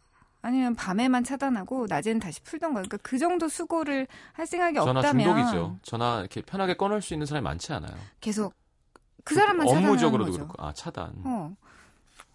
아니면 0.42 0.74
밤에만 0.76 1.24
차단하고, 1.24 1.86
낮에는 1.88 2.20
다시 2.20 2.40
풀던가. 2.42 2.82
그러니까 2.82 2.98
그 3.02 3.18
정도 3.18 3.48
수고를 3.48 4.06
할 4.34 4.46
생각이 4.46 4.76
전화 4.76 5.00
없다면, 5.00 5.24
중독이죠. 5.26 5.78
전화 5.82 6.20
이렇게 6.20 6.42
편하게 6.42 6.74
꺼낼 6.74 7.02
수 7.02 7.14
있는 7.14 7.26
사람이 7.26 7.42
많지 7.42 7.72
않아요. 7.72 7.96
계속 8.20 8.54
그 9.24 9.34
사람만 9.34 9.66
업무적으로도. 9.66 10.32
그렇고. 10.32 10.62
아, 10.62 10.72
차단. 10.72 11.12
어. 11.24 11.56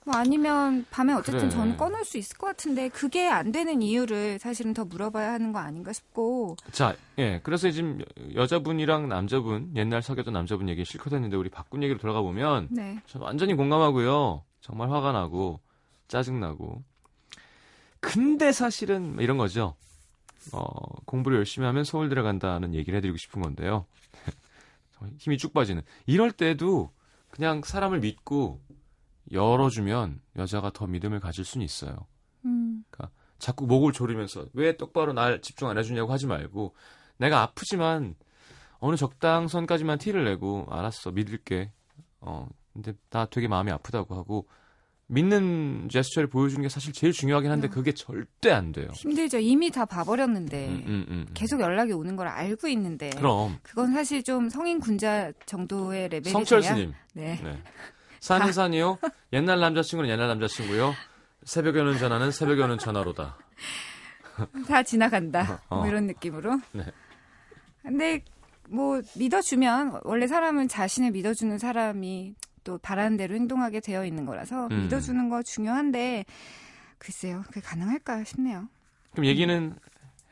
뭐 0.03 0.15
아니면 0.15 0.85
밤에 0.89 1.13
어쨌든 1.13 1.41
그래. 1.41 1.49
저는 1.49 1.77
꺼놓을 1.77 2.03
수 2.05 2.17
있을 2.17 2.37
것 2.37 2.47
같은데 2.47 2.89
그게 2.89 3.27
안 3.27 3.51
되는 3.51 3.81
이유를 3.83 4.39
사실은 4.39 4.73
더 4.73 4.83
물어봐야 4.83 5.31
하는 5.33 5.51
거 5.53 5.59
아닌가 5.59 5.93
싶고 5.93 6.57
자, 6.71 6.95
예. 7.19 7.39
그래서 7.43 7.69
지금 7.69 7.99
여- 8.01 8.41
여자분이랑 8.41 9.09
남자분, 9.09 9.71
옛날 9.75 10.01
사귀었던 10.01 10.33
남자분 10.33 10.69
얘기 10.69 10.83
실컷 10.85 11.13
했는데 11.13 11.37
우리 11.37 11.49
바꾼 11.49 11.83
얘기로 11.83 11.99
돌아가 11.99 12.21
보면 12.21 12.69
네. 12.71 12.99
저 13.05 13.19
완전히 13.19 13.53
공감하고요. 13.53 14.43
정말 14.61 14.89
화가 14.89 15.11
나고 15.11 15.59
짜증 16.07 16.39
나고. 16.39 16.81
근데 17.99 18.51
사실은 18.51 19.17
이런 19.19 19.37
거죠. 19.37 19.75
어, 20.51 20.63
공부를 21.05 21.37
열심히 21.37 21.67
하면 21.67 21.83
서울대를 21.83 22.23
간다는 22.23 22.73
얘기를 22.73 22.97
해드리고 22.97 23.17
싶은 23.17 23.43
건데요. 23.43 23.85
힘이 25.19 25.37
쭉 25.37 25.53
빠지는. 25.53 25.83
이럴 26.07 26.31
때도 26.31 26.89
그냥 27.29 27.61
사람을 27.63 27.99
믿고 27.99 28.59
열어주면 29.31 30.21
여자가 30.37 30.71
더 30.71 30.87
믿음을 30.87 31.19
가질 31.19 31.43
수는 31.45 31.65
있어요. 31.65 32.07
음. 32.45 32.83
자꾸 33.41 33.65
목을 33.65 33.91
조르면서 33.91 34.45
왜 34.53 34.77
똑바로 34.77 35.13
날 35.13 35.41
집중 35.41 35.67
안 35.67 35.77
해주냐고 35.77 36.11
하지 36.13 36.27
말고 36.27 36.75
내가 37.17 37.41
아프지만 37.41 38.15
어느 38.79 38.95
적당선까지만 38.95 39.97
티를 39.97 40.25
내고 40.25 40.67
알았어 40.69 41.11
믿을게 41.11 41.71
어 42.21 42.47
근데 42.73 42.93
나 43.09 43.25
되게 43.25 43.47
마음이 43.47 43.71
아프다고 43.71 44.15
하고 44.15 44.47
믿는 45.07 45.89
제스처를 45.91 46.29
보여주는 46.29 46.61
게 46.61 46.69
사실 46.69 46.93
제일 46.93 47.11
중요하긴 47.11 47.51
한데 47.51 47.67
그게 47.67 47.93
절대 47.93 48.51
안 48.51 48.71
돼요. 48.71 48.87
힘들죠. 48.93 49.39
이미 49.39 49.69
다 49.69 49.85
봐버렸는데 49.85 50.67
음, 50.69 50.73
음, 50.73 50.85
음, 50.87 51.05
음. 51.09 51.25
네. 51.27 51.31
계속 51.33 51.59
연락이 51.59 51.91
오는 51.91 52.15
걸 52.15 52.27
알고 52.27 52.67
있는데 52.69 53.09
그럼 53.09 53.57
그건 53.61 53.91
사실 53.91 54.23
좀 54.23 54.49
성인 54.49 54.79
군자 54.79 55.31
정도의 55.45 56.09
레벨이 56.09 56.31
성철 56.31 56.63
스님 56.63 56.93
네. 57.13 57.39
네. 57.43 57.61
산은 58.21 58.53
산이요 58.53 58.99
옛날 59.33 59.59
남자친구는 59.59 60.09
옛날 60.09 60.27
남자친구요 60.29 60.93
새벽에 61.43 61.79
오는 61.81 61.97
전화는 61.97 62.31
새벽에 62.31 62.61
오는 62.61 62.77
전화로다. 62.77 63.35
다 64.67 64.83
지나간다. 64.83 65.61
어. 65.69 65.77
뭐 65.77 65.87
이런 65.87 66.05
느낌으로. 66.05 66.59
네. 66.71 66.85
근데 67.81 68.23
뭐 68.69 69.01
믿어주면 69.17 70.01
원래 70.03 70.27
사람은 70.27 70.67
자신을 70.67 71.11
믿어주는 71.11 71.57
사람이 71.57 72.35
또 72.63 72.77
바라는 72.77 73.17
대로 73.17 73.33
행동하게 73.33 73.79
되어 73.79 74.05
있는 74.05 74.25
거라서 74.27 74.67
음. 74.67 74.83
믿어주는 74.83 75.29
거 75.29 75.41
중요한데 75.41 76.25
글쎄요, 76.99 77.41
그게 77.47 77.59
가능할까 77.59 78.23
싶네요. 78.23 78.69
그럼 79.13 79.25
얘기는 79.25 79.75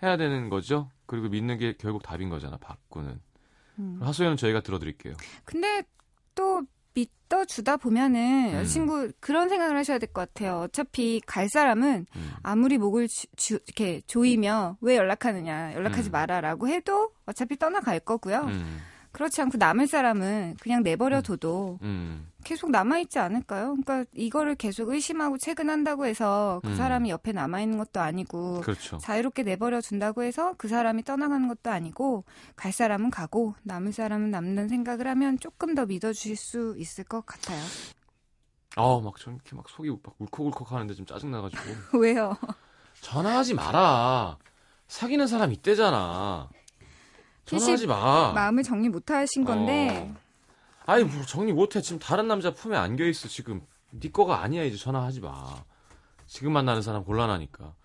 해야 0.04 0.16
되는 0.16 0.50
거죠. 0.50 0.92
그리고 1.08 1.28
믿는 1.28 1.58
게 1.58 1.74
결국 1.74 2.04
답인 2.04 2.30
거잖아. 2.30 2.58
바꾸는. 2.58 3.20
음. 3.80 3.98
하소연은 4.00 4.38
저희가 4.38 4.62
들어드릴게요. 4.62 5.16
근데 5.44 5.82
또 6.36 6.62
믿어주다 7.00 7.78
보면은 7.78 8.50
음. 8.50 8.54
여자친구 8.56 9.12
그런 9.20 9.50
생각을 9.50 9.78
하셔야 9.78 9.98
될 10.00 10.12
것 10.12 10.34
같아요. 10.34 10.62
어차피 10.62 11.22
갈 11.26 11.48
사람은 11.50 12.06
음. 12.16 12.32
아무리 12.44 12.78
목을 12.78 13.08
주, 13.08 13.28
주- 13.36 13.60
이렇게 13.68 14.02
조이며 14.08 14.78
왜 14.82 14.96
연락하느냐 14.98 15.74
연락하지 15.76 16.10
음. 16.10 16.12
마라라고 16.12 16.68
해도 16.68 17.12
어차피 17.26 17.58
떠나갈 17.58 18.00
거고요. 18.00 18.42
음, 18.48 18.80
그렇지 19.12 19.42
않고 19.42 19.58
남을 19.58 19.88
사람은 19.88 20.56
그냥 20.62 20.82
내버려둬도 20.84 21.80
음, 21.84 22.29
계속 22.44 22.72
남아있지 22.72 23.20
않을까요? 23.20 23.76
그러니까 23.76 24.06
이거를 24.14 24.56
계속 24.56 24.90
의심하고 24.90 25.38
체근한다고 25.38 26.06
해서 26.06 26.62
그 26.64 26.70
음. 26.70 26.76
사람이 26.76 27.10
옆에 27.10 27.32
남아있는 27.32 27.78
것도 27.78 28.00
아니고 28.00 28.62
그렇죠. 28.62 28.98
자유롭게 28.98 29.44
내버려 29.44 29.82
둔다고 29.82 30.24
해서 30.24 30.54
그 30.58 30.68
사람이 30.68 31.04
떠나가는 31.04 31.48
것도 31.48 31.70
아니고 31.70 32.24
갈 32.56 32.72
사람은 32.72 33.12
가고 33.12 33.56
남을 33.64 33.94
사람은 33.94 34.32
남는 34.32 34.70
생각을 34.70 35.08
하면 35.08 35.40
조금 35.40 35.76
더 35.76 35.86
믿어주실 35.86 36.36
수 36.36 36.76
있을 36.78 37.04
것 37.04 37.26
같아요. 37.26 37.62
아, 38.76 39.02
막전 39.04 39.36
이렇게 39.36 39.56
막 39.56 39.68
속이 39.68 39.90
막 39.90 40.16
울컥울컥 40.20 40.72
하는데 40.72 40.94
좀 40.94 41.06
짜증나가지고. 41.06 41.64
왜요? 42.00 42.38
전화하지 43.02 43.54
마라. 43.54 44.38
사귀는 44.88 45.28
사람 45.28 45.52
있대잖아. 45.52 46.50
전화하지 47.46 47.88
마. 47.88 48.32
마음을 48.34 48.64
정리 48.64 48.90
못 48.90 49.10
하신 49.10 49.44
건데 49.44 50.10
어. 50.10 50.29
아니 50.90 51.04
뭐 51.04 51.24
정리 51.24 51.54
못해. 51.54 51.82
지금 51.82 52.00
다른 52.00 52.28
남자 52.28 52.52
품에 52.52 52.76
안겨 52.76 53.06
있어 53.06 53.28
지금. 53.28 53.62
네 53.92 54.10
거가 54.10 54.42
아니야 54.42 54.64
이제 54.64 54.76
전화하지 54.76 55.22
마. 55.22 55.64
지금 56.26 56.52
만나는 56.52 56.82
사람 56.82 57.04
곤란하니까. 57.04 57.76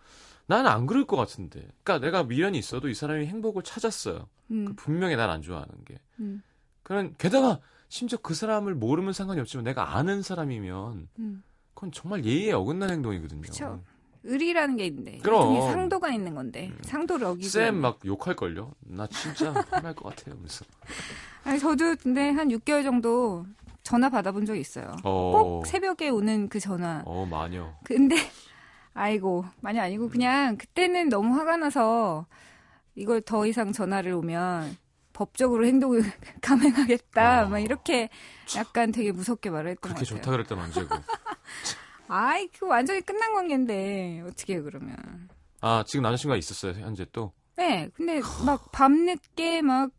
나는 0.46 0.70
안 0.70 0.86
그럴 0.86 1.06
것 1.06 1.16
같은데. 1.16 1.60
그러니까 1.82 1.98
내가 2.04 2.24
미련이 2.24 2.58
있어도 2.58 2.88
이 2.88 2.94
사람이 2.94 3.26
행복을 3.26 3.62
찾았어요. 3.62 4.28
음, 4.50 4.64
그 4.66 4.72
분명히 4.74 5.16
날안 5.16 5.42
좋아하는 5.42 5.72
게. 5.84 5.98
음, 6.20 6.42
그런 6.82 7.14
게다가 7.16 7.60
심지어 7.88 8.18
그 8.22 8.34
사람을 8.34 8.74
모르면 8.74 9.12
상관이 9.12 9.40
없지만 9.40 9.64
내가 9.64 9.96
아는 9.96 10.22
사람이면 10.22 11.08
음. 11.18 11.42
그건 11.74 11.92
정말 11.92 12.24
예의에 12.24 12.52
어긋난 12.52 12.90
행동이거든요. 12.90 13.40
그쵸. 13.42 13.82
의리라는 14.22 14.76
게 14.76 14.86
있는데 14.86 15.18
그럼. 15.18 15.60
상도가 15.70 16.10
있는 16.10 16.34
건데. 16.34 16.72
상도를 16.82 17.26
어기고. 17.26 17.48
쌤 17.48 17.74
막 17.80 18.00
욕할걸요? 18.06 18.74
나 18.80 19.06
진짜 19.06 19.52
화날 19.70 19.94
것 19.94 20.08
같아요 20.16 20.36
그래서 20.38 20.64
아니 21.44 21.59
저도 21.59 21.96
근데 21.96 22.30
한 22.30 22.48
6개월 22.50 22.83
정도 22.83 23.44
전화 23.83 24.09
받아본 24.09 24.46
적이 24.46 24.61
있어요. 24.61 24.96
어, 25.04 25.33
꼭 25.33 25.66
새벽에 25.66 26.09
오는 26.09 26.48
그 26.48 26.59
전화. 26.59 27.02
어 27.04 27.26
마녀 27.26 27.74
근데 27.85 28.16
아이고 28.94 29.44
많이 29.61 29.78
아니고 29.78 30.09
그냥 30.09 30.57
그때는 30.57 31.09
너무 31.09 31.37
화가 31.38 31.57
나서 31.59 32.26
이걸 32.94 33.20
더 33.20 33.44
이상 33.46 33.72
전화를 33.72 34.12
오면 34.12 34.76
법적으로 35.12 35.66
행동을 35.66 36.02
감행하겠다. 36.40 37.40
아. 37.42 37.46
막 37.46 37.59
이렇게 37.59 38.09
약간 38.57 38.90
되게 38.90 39.12
무섭게 39.12 39.50
말을 39.50 39.72
했던 39.72 39.92
것 39.92 39.98
그렇게 39.98 40.04
같아요. 40.04 40.18
좋다 40.20 40.30
그럴 40.30 40.46
땐 40.46 40.59
언제고 40.59 40.94
아이 42.09 42.48
그 42.48 42.66
완전히 42.66 43.00
끝난 43.00 43.33
관계인데 43.35 44.22
어떻게 44.26 44.61
그러면? 44.61 45.28
아 45.61 45.85
지금 45.87 46.02
남자친구가 46.02 46.37
있었어요 46.37 46.72
현재 46.74 47.07
또 47.12 47.33
네, 47.57 47.88
근데 47.94 48.20
막 48.44 48.70
밤늦게 48.72 49.62
막 49.62 49.90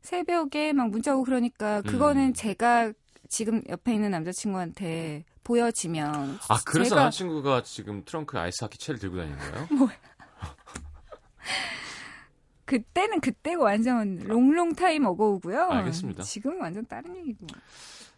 새벽에 0.00 0.72
막 0.72 0.90
문자 0.90 1.14
오고 1.14 1.24
그러니까 1.24 1.82
그거는 1.82 2.28
음. 2.28 2.34
제가 2.34 2.92
지금 3.28 3.62
옆에 3.68 3.94
있는 3.94 4.10
남자친구한테 4.10 5.24
보여지면 5.44 6.38
아, 6.48 6.58
그래서 6.64 6.90
제가 6.90 7.02
남자친구가 7.02 7.62
지금 7.62 8.04
트렁크에 8.04 8.40
아이스하키 8.40 8.78
채를 8.78 8.98
들고 8.98 9.16
다니는 9.16 9.38
거예요? 9.38 9.68
그때는 12.64 13.20
그때고 13.20 13.64
완전 13.64 14.18
long 14.18 14.46
long 14.46 14.74
time 14.74 15.04
ago고요. 15.04 15.70
알겠습니다. 15.70 16.22
지금 16.22 16.60
완전 16.60 16.86
다른 16.86 17.16
얘기고. 17.16 17.48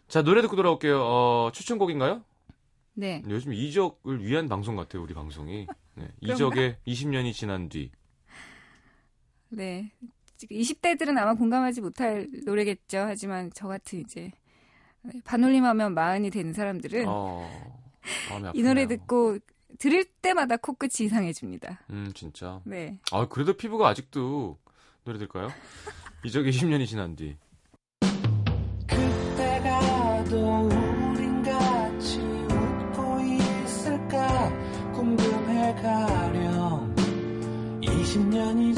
자, 0.07 0.21
노래 0.21 0.43
듣고 0.43 0.55
돌아올게요. 0.55 1.01
어, 1.01 1.49
추천곡인가요? 1.51 2.23
네. 2.93 3.23
요즘 3.27 3.51
이적을 3.53 4.23
위한 4.23 4.47
방송 4.47 4.75
같아요, 4.75 5.01
우리 5.01 5.15
방송이. 5.15 5.65
네? 5.95 6.07
이적의 6.21 6.77
20년이 6.85 7.33
지난 7.33 7.67
뒤. 7.67 7.89
네. 9.49 9.91
지금 10.37 10.57
20대들은 10.57 11.17
아마 11.17 11.33
공감하지 11.35 11.81
못할 11.81 12.27
노래겠죠. 12.45 12.99
하지만 12.99 13.49
저 13.53 13.67
같은 13.67 13.99
이제 13.99 14.31
반올림하면 15.25 15.93
마흔이 15.93 16.29
되는 16.29 16.53
사람들은 16.53 17.05
어, 17.07 17.47
이 18.53 18.61
노래. 18.63 18.87
듣고 18.87 19.37
들을 19.79 20.05
때마다 20.21 20.57
코끝이 20.57 21.05
이상해집니다. 21.07 21.81
음, 21.89 22.11
진짜. 22.13 22.61
네. 22.63 22.99
아, 23.11 23.27
그래도 23.27 23.53
피부가 23.53 23.87
아직도 23.89 24.57
노래 25.03 25.17
들까요? 25.19 25.49
이적의 26.23 26.51
20년이 26.53 26.87
지난 26.87 27.15
뒤. 27.15 27.35
그때가 28.87 30.23
또 30.25 30.67
우린 30.67 31.41
같이 31.43 32.19
웃고 32.19 33.19
있을까 33.21 34.91
궁금해 34.93 35.73
가렴 35.81 36.95
20년이 37.81 38.75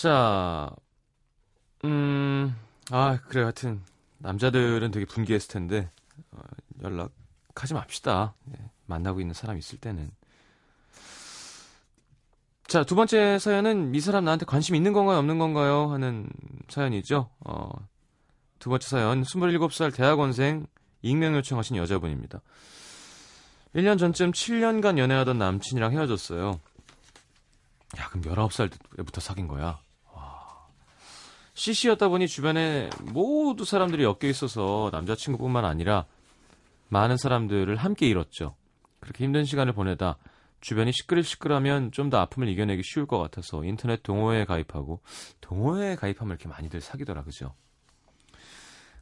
자, 0.00 0.74
음, 1.84 2.56
아, 2.90 3.18
그래, 3.28 3.42
하여튼, 3.42 3.82
남자들은 4.16 4.92
되게 4.92 5.04
분개했을 5.04 5.50
텐데, 5.50 5.90
어, 6.30 6.40
연락하지 6.80 7.74
맙시다. 7.74 8.32
예, 8.48 8.70
만나고 8.86 9.20
있는 9.20 9.34
사람 9.34 9.58
있을 9.58 9.78
때는. 9.78 10.10
자, 12.66 12.82
두 12.82 12.94
번째 12.94 13.38
사연은 13.38 13.94
이 13.94 14.00
사람 14.00 14.24
나한테 14.24 14.46
관심 14.46 14.74
있는 14.74 14.94
건가요, 14.94 15.18
없는 15.18 15.38
건가요? 15.38 15.92
하는 15.92 16.30
사연이죠. 16.70 17.28
어, 17.40 17.68
두 18.58 18.70
번째 18.70 18.88
사연, 18.88 19.22
27살 19.22 19.94
대학원생 19.94 20.66
익명 21.02 21.34
요청하신 21.34 21.76
여자분입니다. 21.76 22.40
1년 23.74 23.98
전쯤 23.98 24.32
7년간 24.32 24.96
연애하던 24.96 25.36
남친이랑 25.36 25.92
헤어졌어요. 25.92 26.58
야, 27.98 28.08
그럼 28.08 28.22
19살 28.22 28.70
때부터 28.96 29.20
사귄 29.20 29.46
거야. 29.46 29.78
CC였다 31.54 32.08
보니 32.08 32.28
주변에 32.28 32.90
모두 33.12 33.64
사람들이 33.64 34.04
엮여 34.04 34.28
있어서 34.30 34.90
남자친구뿐만 34.92 35.64
아니라 35.64 36.06
많은 36.88 37.16
사람들을 37.16 37.74
함께 37.76 38.08
잃었죠. 38.08 38.56
그렇게 39.00 39.24
힘든 39.24 39.44
시간을 39.44 39.72
보내다 39.72 40.18
주변이 40.60 40.92
시끌시끌하면 40.92 41.90
좀 41.92 42.10
더 42.10 42.18
아픔을 42.18 42.48
이겨내기 42.48 42.82
쉬울 42.84 43.06
것 43.06 43.18
같아서 43.18 43.64
인터넷 43.64 44.02
동호회에 44.02 44.44
가입하고 44.44 45.00
동호회에 45.40 45.96
가입하면 45.96 46.32
이렇게 46.32 46.48
많이들 46.48 46.80
사귀더라 46.80 47.22
그죠? 47.24 47.54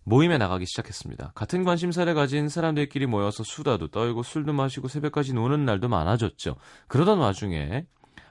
모임에 0.04 0.38
나가기 0.38 0.64
시작했습니다. 0.66 1.32
같은 1.34 1.64
관심사를 1.64 2.12
가진 2.14 2.48
사람들끼리 2.48 3.06
모여서 3.06 3.44
수다도 3.44 3.88
떨고 3.88 4.22
술도 4.22 4.52
마시고 4.52 4.88
새벽까지 4.88 5.34
노는 5.34 5.64
날도 5.64 5.88
많아졌죠. 5.88 6.56
그러던 6.86 7.18
와중에 7.18 7.86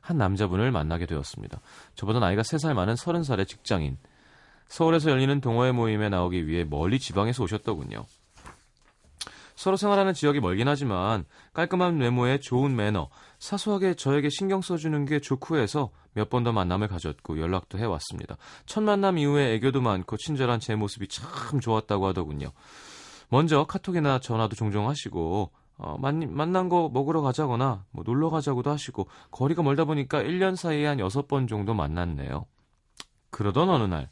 한 0.07 0.17
남자분을 0.17 0.71
만나게 0.71 1.05
되었습니다. 1.05 1.59
저보다 1.95 2.19
나이가 2.19 2.41
3살 2.41 2.73
많은 2.73 2.93
30살의 2.95 3.47
직장인. 3.47 3.97
서울에서 4.69 5.11
열리는 5.11 5.41
동호회 5.41 5.73
모임에 5.73 6.07
나오기 6.09 6.47
위해 6.47 6.63
멀리 6.63 6.97
지방에서 6.99 7.43
오셨더군요. 7.43 8.05
서로 9.55 9.75
생활하는 9.75 10.13
지역이 10.13 10.39
멀긴 10.39 10.67
하지만 10.67 11.25
깔끔한 11.53 11.97
외모에 11.97 12.39
좋은 12.39 12.75
매너, 12.75 13.09
사소하게 13.39 13.95
저에게 13.95 14.29
신경 14.29 14.61
써주는 14.61 15.05
게 15.05 15.19
좋고 15.19 15.57
해서 15.57 15.89
몇 16.13 16.29
번 16.29 16.43
더 16.43 16.51
만남을 16.51 16.87
가졌고 16.87 17.39
연락도 17.39 17.77
해왔습니다. 17.79 18.37
첫 18.65 18.81
만남 18.81 19.17
이후에 19.17 19.53
애교도 19.55 19.81
많고 19.81 20.15
친절한 20.17 20.59
제 20.59 20.75
모습이 20.75 21.07
참 21.07 21.59
좋았다고 21.59 22.07
하더군요. 22.07 22.51
먼저 23.29 23.65
카톡이나 23.65 24.19
전화도 24.19 24.55
종종 24.55 24.87
하시고 24.87 25.51
어, 25.77 25.97
만, 25.99 26.33
만난 26.33 26.69
거 26.69 26.89
먹으러 26.89 27.21
가자거나 27.21 27.85
뭐 27.91 28.03
놀러 28.05 28.29
가자고도 28.29 28.71
하시고 28.71 29.07
거리가 29.31 29.61
멀다 29.61 29.85
보니까 29.85 30.21
1년 30.21 30.55
사이에 30.55 30.87
한 30.87 30.97
6번 30.97 31.47
정도 31.47 31.73
만났네요. 31.73 32.45
그러던 33.29 33.69
어느 33.69 33.83
날 33.83 34.09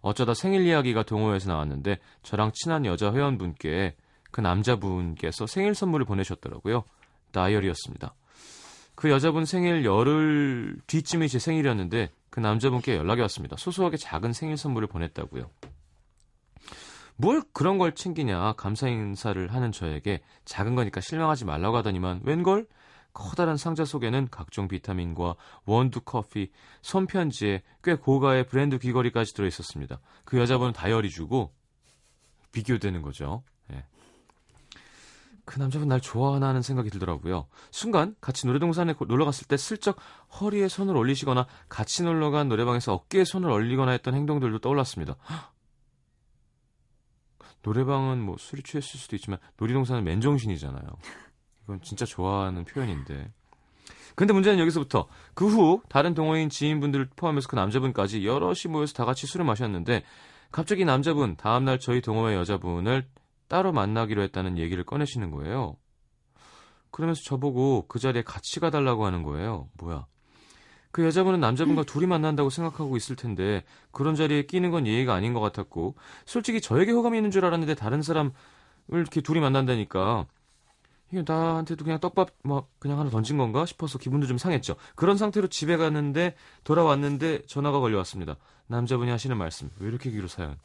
어쩌다 0.00 0.34
생일 0.34 0.66
이야기가 0.66 1.02
동호회에서 1.02 1.50
나왔는데 1.50 1.98
저랑 2.22 2.52
친한 2.54 2.86
여자 2.86 3.12
회원분께 3.12 3.96
그 4.30 4.40
남자분께서 4.40 5.46
생일 5.46 5.74
선물을 5.74 6.06
보내셨더라고요. 6.06 6.84
다이어리였습니다. 7.32 8.14
그 8.94 9.10
여자분 9.10 9.44
생일 9.44 9.84
열흘 9.84 10.78
뒤쯤이 10.86 11.28
제 11.28 11.38
생일이었는데 11.38 12.10
그 12.28 12.40
남자분께 12.40 12.96
연락이 12.96 13.20
왔습니다. 13.22 13.56
소소하게 13.56 13.96
작은 13.96 14.32
생일 14.32 14.56
선물을 14.56 14.88
보냈다고요. 14.88 15.50
뭘 17.20 17.42
그런 17.52 17.76
걸 17.78 17.94
챙기냐 17.94 18.54
감사 18.54 18.88
인사를 18.88 19.52
하는 19.52 19.72
저에게 19.72 20.22
작은 20.46 20.74
거니까 20.74 21.00
실망하지 21.00 21.44
말라고 21.44 21.76
하더니만 21.78 22.20
웬걸 22.24 22.66
커다란 23.12 23.56
상자 23.56 23.84
속에는 23.84 24.28
각종 24.30 24.68
비타민과 24.68 25.34
원두 25.64 26.00
커피, 26.00 26.50
손편지에 26.80 27.62
꽤 27.82 27.94
고가의 27.96 28.46
브랜드 28.46 28.78
귀걸이까지 28.78 29.34
들어 29.34 29.46
있었습니다. 29.48 30.00
그 30.24 30.38
여자분은 30.38 30.72
다이어리 30.72 31.10
주고 31.10 31.52
비교되는 32.52 33.02
거죠. 33.02 33.42
예. 33.72 33.84
그 35.44 35.58
남자분 35.58 35.88
날 35.88 36.00
좋아하나 36.00 36.48
하는 36.48 36.62
생각이 36.62 36.88
들더라고요. 36.90 37.48
순간 37.72 38.14
같이 38.20 38.46
노래동산에 38.46 38.92
고- 38.92 39.04
놀러 39.06 39.24
갔을 39.24 39.46
때 39.48 39.56
슬쩍 39.56 39.96
허리에 40.40 40.68
손을 40.68 40.96
올리시거나 40.96 41.48
같이 41.68 42.04
놀러 42.04 42.30
간 42.30 42.48
노래방에서 42.48 42.94
어깨에 42.94 43.24
손을 43.24 43.50
올리거나 43.50 43.90
했던 43.90 44.14
행동들도 44.14 44.60
떠올랐습니다. 44.60 45.16
헉! 45.28 45.52
노래방은 47.62 48.20
뭐 48.20 48.36
술이 48.38 48.62
취했을 48.62 48.98
수도 48.98 49.16
있지만 49.16 49.38
놀이동산은 49.58 50.04
맨정신이잖아요. 50.04 50.88
이건 51.64 51.80
진짜 51.82 52.04
좋아하는 52.04 52.64
표현인데. 52.64 53.32
근데 54.14 54.32
문제는 54.32 54.58
여기서부터 54.58 55.06
그 55.34 55.46
후 55.46 55.82
다른 55.88 56.14
동호인 56.14 56.50
지인분들을 56.50 57.10
포함해서 57.16 57.48
그 57.48 57.56
남자분까지 57.56 58.26
여럿이 58.26 58.70
모여서 58.70 58.92
다 58.94 59.04
같이 59.04 59.26
술을 59.26 59.46
마셨는데 59.46 60.02
갑자기 60.50 60.84
남자분 60.84 61.36
다음날 61.36 61.78
저희 61.78 62.00
동호회 62.00 62.34
여자분을 62.34 63.06
따로 63.48 63.72
만나기로 63.72 64.22
했다는 64.22 64.58
얘기를 64.58 64.84
꺼내시는 64.84 65.30
거예요. 65.30 65.76
그러면서 66.90 67.22
저보고 67.24 67.86
그 67.88 67.98
자리에 67.98 68.22
같이 68.22 68.60
가달라고 68.60 69.06
하는 69.06 69.22
거예요. 69.22 69.68
뭐야. 69.78 70.06
그 70.92 71.04
여자분은 71.04 71.40
남자분과 71.40 71.84
둘이 71.84 72.06
만난다고 72.06 72.50
생각하고 72.50 72.96
있을 72.96 73.14
텐데 73.16 73.62
그런 73.92 74.14
자리에 74.14 74.42
끼는 74.46 74.70
건 74.70 74.86
예의가 74.86 75.14
아닌 75.14 75.32
것 75.34 75.40
같았고 75.40 75.94
솔직히 76.24 76.60
저에게 76.60 76.92
호감이 76.92 77.16
있는 77.16 77.30
줄 77.30 77.44
알았는데 77.44 77.74
다른 77.74 78.02
사람을 78.02 78.32
이렇게 78.88 79.20
둘이 79.20 79.40
만난다니까 79.40 80.26
이게 81.12 81.24
나한테도 81.26 81.84
그냥 81.84 81.98
떡밥 82.00 82.30
막 82.42 82.68
그냥 82.78 82.98
하나 82.98 83.10
던진 83.10 83.36
건가 83.36 83.66
싶어서 83.66 83.98
기분도 83.98 84.26
좀 84.26 84.38
상했죠. 84.38 84.76
그런 84.94 85.16
상태로 85.16 85.48
집에 85.48 85.76
갔는데 85.76 86.34
돌아왔는데 86.64 87.42
전화가 87.46 87.80
걸려왔습니다. 87.80 88.36
남자분이 88.68 89.10
하시는 89.10 89.36
말씀 89.36 89.70
왜 89.78 89.88
이렇게 89.88 90.10
길어 90.10 90.28
사연? 90.28 90.56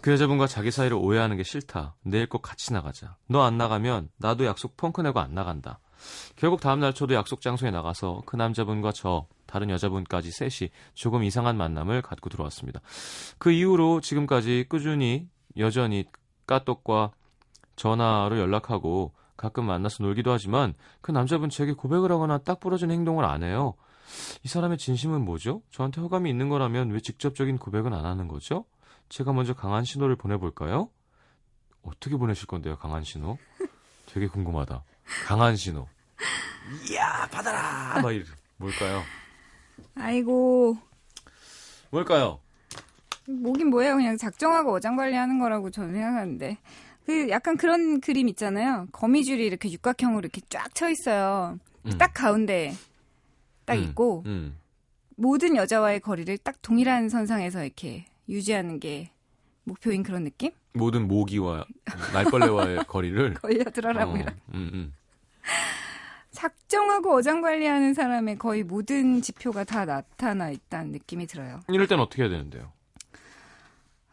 그 0.00 0.12
여자분과 0.12 0.46
자기 0.46 0.70
사이를 0.70 0.96
오해하는 0.96 1.36
게 1.36 1.42
싫다. 1.42 1.94
내일 2.02 2.28
꼭 2.28 2.42
같이 2.42 2.72
나가자. 2.72 3.16
너 3.28 3.42
안 3.42 3.56
나가면 3.56 4.10
나도 4.18 4.44
약속 4.44 4.76
펑크 4.76 5.00
내고 5.00 5.18
안 5.20 5.34
나간다. 5.34 5.78
결국 6.36 6.60
다음날 6.60 6.94
저도 6.94 7.14
약속 7.14 7.40
장소에 7.40 7.70
나가서 7.70 8.22
그 8.26 8.36
남자분과 8.36 8.92
저 8.92 9.26
다른 9.46 9.70
여자분까지 9.70 10.30
셋이 10.30 10.70
조금 10.94 11.22
이상한 11.22 11.56
만남을 11.56 12.02
갖고 12.02 12.28
들어왔습니다. 12.28 12.80
그 13.38 13.50
이후로 13.50 14.00
지금까지 14.00 14.66
꾸준히 14.68 15.28
여전히 15.56 16.04
까똑과 16.46 17.12
전화로 17.76 18.38
연락하고 18.38 19.12
가끔 19.36 19.66
만나서 19.66 20.02
놀기도 20.04 20.32
하지만 20.32 20.74
그 21.00 21.10
남자분 21.10 21.50
제게 21.50 21.72
고백을 21.72 22.10
하거나 22.12 22.38
딱 22.38 22.60
부러진 22.60 22.90
행동을 22.90 23.24
안 23.24 23.42
해요. 23.42 23.74
이 24.44 24.48
사람의 24.48 24.78
진심은 24.78 25.24
뭐죠? 25.24 25.62
저한테 25.70 26.00
호감이 26.00 26.28
있는 26.30 26.48
거라면 26.48 26.90
왜 26.90 27.00
직접적인 27.00 27.58
고백은 27.58 27.92
안 27.92 28.04
하는 28.04 28.28
거죠? 28.28 28.64
제가 29.08 29.32
먼저 29.32 29.54
강한 29.54 29.84
신호를 29.84 30.16
보내볼까요? 30.16 30.90
어떻게 31.82 32.16
보내실 32.16 32.46
건데요, 32.46 32.76
강한 32.76 33.02
신호? 33.02 33.38
되게 34.06 34.26
궁금하다. 34.26 34.84
강한 35.26 35.56
신호. 35.56 35.86
이야, 36.90 37.26
받아라! 37.30 38.00
막 38.00 38.10
이래. 38.12 38.24
뭘까요? 38.56 39.02
아이고 39.96 40.76
뭘까요? 41.90 42.40
뭐긴 43.28 43.68
뭐예요. 43.70 43.96
그냥 43.96 44.16
작정하고 44.16 44.72
어장 44.74 44.96
관리하는 44.96 45.38
거라고 45.38 45.70
저는 45.70 45.92
생각하는데. 45.92 46.58
그 47.06 47.28
약간 47.28 47.56
그런 47.56 48.00
그림 48.00 48.28
있잖아요. 48.30 48.86
거미줄이 48.92 49.44
이렇게 49.44 49.70
육각형으로 49.70 50.20
이렇게 50.20 50.40
쫙 50.48 50.74
쳐 50.74 50.88
있어요. 50.88 51.58
음. 51.84 51.98
딱 51.98 52.12
가운데 52.14 52.74
딱 53.66 53.74
음, 53.74 53.82
있고 53.84 54.22
음. 54.26 54.58
모든 55.16 55.54
여자와의 55.56 56.00
거리를 56.00 56.36
딱 56.38 56.56
동일한 56.62 57.08
선상에서 57.08 57.64
이렇게 57.64 58.06
유지하는 58.28 58.80
게 58.80 59.10
목표인 59.64 60.02
그런 60.02 60.24
느낌? 60.24 60.50
모든 60.72 61.08
모기와 61.08 61.64
날벌레와의 62.12 62.84
거리를. 62.88 63.34
걸려들어라고요. 63.34 64.22
어, 64.22 64.54
음, 64.54 64.70
음. 64.72 64.94
작정하고 66.30 67.14
어장 67.14 67.40
관리하는 67.40 67.94
사람의 67.94 68.38
거의 68.38 68.64
모든 68.64 69.22
지표가 69.22 69.64
다 69.64 69.84
나타나 69.84 70.50
있다는 70.50 70.92
느낌이 70.92 71.26
들어요. 71.26 71.60
이럴 71.68 71.86
땐 71.86 72.00
어떻게 72.00 72.22
해야 72.22 72.30
되는데요? 72.30 72.72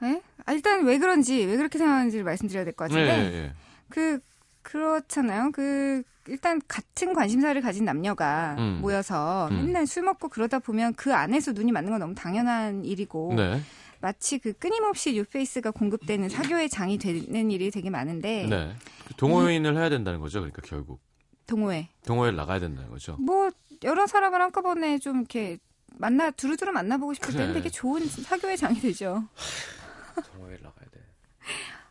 예? 0.04 0.22
아, 0.46 0.54
일단 0.54 0.86
왜 0.86 0.98
그런지 0.98 1.46
왜 1.46 1.58
그렇게 1.58 1.78
생각하는지를 1.78 2.24
말씀드려야 2.24 2.64
될것 2.66 2.92
네, 2.92 3.06
같은데 3.08 3.32
예, 3.34 3.38
예. 3.44 3.54
그 3.90 4.20
그렇잖아요. 4.62 5.52
그 5.52 6.04
일단 6.28 6.62
같은 6.68 7.14
관심사를 7.14 7.60
가진 7.62 7.84
남녀가 7.86 8.56
음. 8.60 8.80
모여서 8.82 9.48
음. 9.52 9.66
맨날 9.66 9.88
술 9.88 10.04
먹고 10.04 10.30
그러다 10.30 10.60
보면 10.60 10.94
그 10.94 11.14
안에서 11.14 11.52
눈이 11.52 11.72
맞는 11.72 11.90
건 11.92 12.00
너무 12.00 12.16
당연한 12.16 12.86
일이고 12.86 13.34
네. 13.36 13.62
마치 14.02 14.40
그 14.40 14.54
끊임없이 14.54 15.14
뉴페이스가 15.14 15.72
공급되는 15.72 16.28
사교의 16.28 16.70
장이 16.70 16.98
되는 16.98 17.52
일이 17.52 17.70
되게 17.70 17.90
많은데 17.90 18.48
네. 18.50 18.76
그 19.08 19.14
동호인을 19.16 19.78
해야 19.78 19.90
된다는 19.90 20.20
거죠. 20.20 20.40
그러니까 20.40 20.62
결국 20.66 21.00
동호회 21.46 21.88
동호회를 22.06 22.36
나가야 22.36 22.60
된다는 22.60 22.90
거죠. 22.90 23.16
뭐 23.20 23.52
여러 23.84 24.08
사람을 24.08 24.42
한꺼번에 24.42 24.98
좀 24.98 25.18
이렇게 25.18 25.60
만나 25.98 26.32
두루두루 26.32 26.72
만나보고 26.72 27.14
싶을 27.14 27.34
때는 27.34 27.50
그래. 27.50 27.62
되게 27.62 27.70
좋은 27.70 28.06
사교의 28.08 28.58
장이 28.58 28.80
되죠. 28.80 29.24
동호회를 30.34 30.60
나가야 30.64 30.90
돼. 30.90 31.00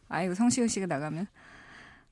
아이고 0.09 0.35
성시경 0.35 0.67
씨가 0.67 0.87
나가면 0.87 1.29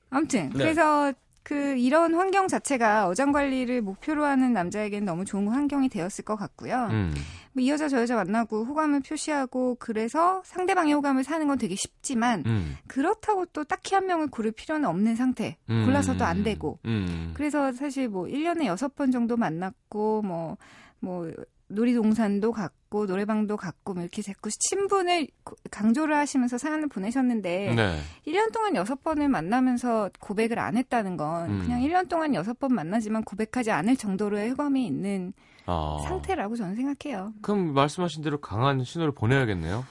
아무튼 0.09 0.49
네. 0.49 0.57
그래서 0.57 1.11
그 1.43 1.77
이런 1.77 2.13
환경 2.13 2.47
자체가 2.47 3.07
어장 3.07 3.31
관리를 3.31 3.81
목표로 3.81 4.23
하는 4.23 4.53
남자에게는 4.53 5.05
너무 5.05 5.25
좋은 5.25 5.47
환경이 5.47 5.89
되었을 5.89 6.23
것 6.23 6.35
같고요. 6.35 6.87
음. 6.91 7.13
뭐 7.53 7.63
이 7.63 7.69
여자 7.69 7.87
저 7.89 7.99
여자 8.01 8.15
만나고 8.15 8.63
호감을 8.65 9.01
표시하고 9.01 9.75
그래서 9.79 10.41
상대방의 10.45 10.93
호감을 10.93 11.23
사는 11.23 11.47
건 11.47 11.57
되게 11.57 11.75
쉽지만 11.75 12.43
음. 12.45 12.75
그렇다고 12.87 13.45
또 13.47 13.63
딱히 13.63 13.95
한 13.95 14.05
명을 14.05 14.27
고를 14.27 14.51
필요는 14.51 14.87
없는 14.87 15.15
상태. 15.15 15.57
음. 15.69 15.85
골라서도 15.85 16.23
안 16.25 16.43
되고. 16.43 16.79
음. 16.85 17.31
그래서 17.33 17.71
사실 17.73 18.07
뭐 18.07 18.25
1년에 18.25 18.65
6번 18.75 19.11
정도 19.11 19.35
만났고 19.37 20.21
뭐뭐 20.21 21.31
놀이동산도 21.71 22.51
갔고 22.51 23.05
노래방도 23.05 23.55
갔고 23.55 23.93
뭐 23.93 24.01
이렇게 24.03 24.21
자꾸 24.23 24.49
친분을 24.51 25.27
고- 25.43 25.55
강조를 25.69 26.15
하시면서 26.15 26.57
사연을 26.57 26.87
보내셨는데 26.87 27.73
네. 27.75 27.99
1년 28.25 28.51
동안 28.51 28.73
6번을 28.73 29.27
만나면서 29.27 30.09
고백을 30.19 30.57
안 30.59 30.77
했다는 30.77 31.15
건 31.15 31.49
음. 31.51 31.59
그냥 31.61 31.81
1년 31.81 32.09
동안 32.09 32.31
6번 32.31 32.71
만나지만 32.73 33.23
고백하지 33.23 33.69
않을 33.71 33.95
정도로의 33.97 34.49
호감이 34.51 34.85
있는 34.85 35.33
아. 35.69 35.99
상태라고 36.03 36.55
저는 36.55 36.75
생각해요. 36.75 37.33
그럼 37.41 37.73
말씀하신 37.73 38.23
대로 38.23 38.39
강한 38.39 38.83
신호를 38.83 39.13
보내야겠네요. 39.13 39.85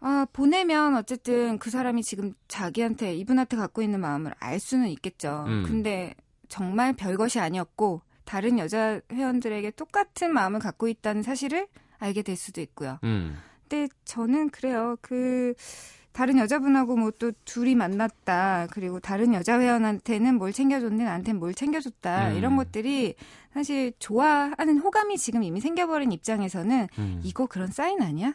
아, 0.00 0.26
보내면 0.32 0.96
어쨌든 0.96 1.58
그 1.58 1.70
사람이 1.70 2.02
지금 2.02 2.34
자기한테 2.48 3.14
이분한테 3.14 3.56
갖고 3.56 3.82
있는 3.82 4.00
마음을 4.00 4.34
알 4.40 4.58
수는 4.58 4.88
있겠죠. 4.88 5.44
음. 5.46 5.62
근데 5.64 6.14
정말 6.48 6.92
별것이 6.92 7.38
아니었고 7.38 8.02
다른 8.24 8.58
여자 8.58 9.00
회원들에게 9.12 9.70
똑같은 9.72 10.32
마음을 10.32 10.58
갖고 10.58 10.88
있다는 10.88 11.22
사실을 11.22 11.68
알게 11.98 12.22
될 12.22 12.36
수도 12.36 12.60
있고요. 12.60 12.98
음. 13.04 13.36
근데 13.68 13.88
저는 14.04 14.50
그래요. 14.50 14.96
그 15.00 15.54
다른 16.12 16.38
여자분하고 16.38 16.96
뭐 16.96 17.12
또 17.22 17.30
둘이 17.44 17.74
만났다. 17.76 18.66
그리고 18.72 18.98
다른 18.98 19.32
여자 19.32 19.60
회원한테는 19.60 20.36
뭘 20.38 20.52
챙겨줬는데 20.52 21.04
나한테는 21.04 21.38
뭘 21.38 21.54
챙겨줬다. 21.54 22.30
음. 22.30 22.36
이런 22.36 22.56
것들이 22.56 23.14
사실 23.52 23.92
좋아하는 24.00 24.78
호감이 24.78 25.18
지금 25.18 25.42
이미 25.44 25.60
생겨버린 25.60 26.10
입장에서는 26.10 26.88
음. 26.98 27.20
이거 27.22 27.46
그런 27.46 27.68
사인 27.68 28.02
아니야? 28.02 28.34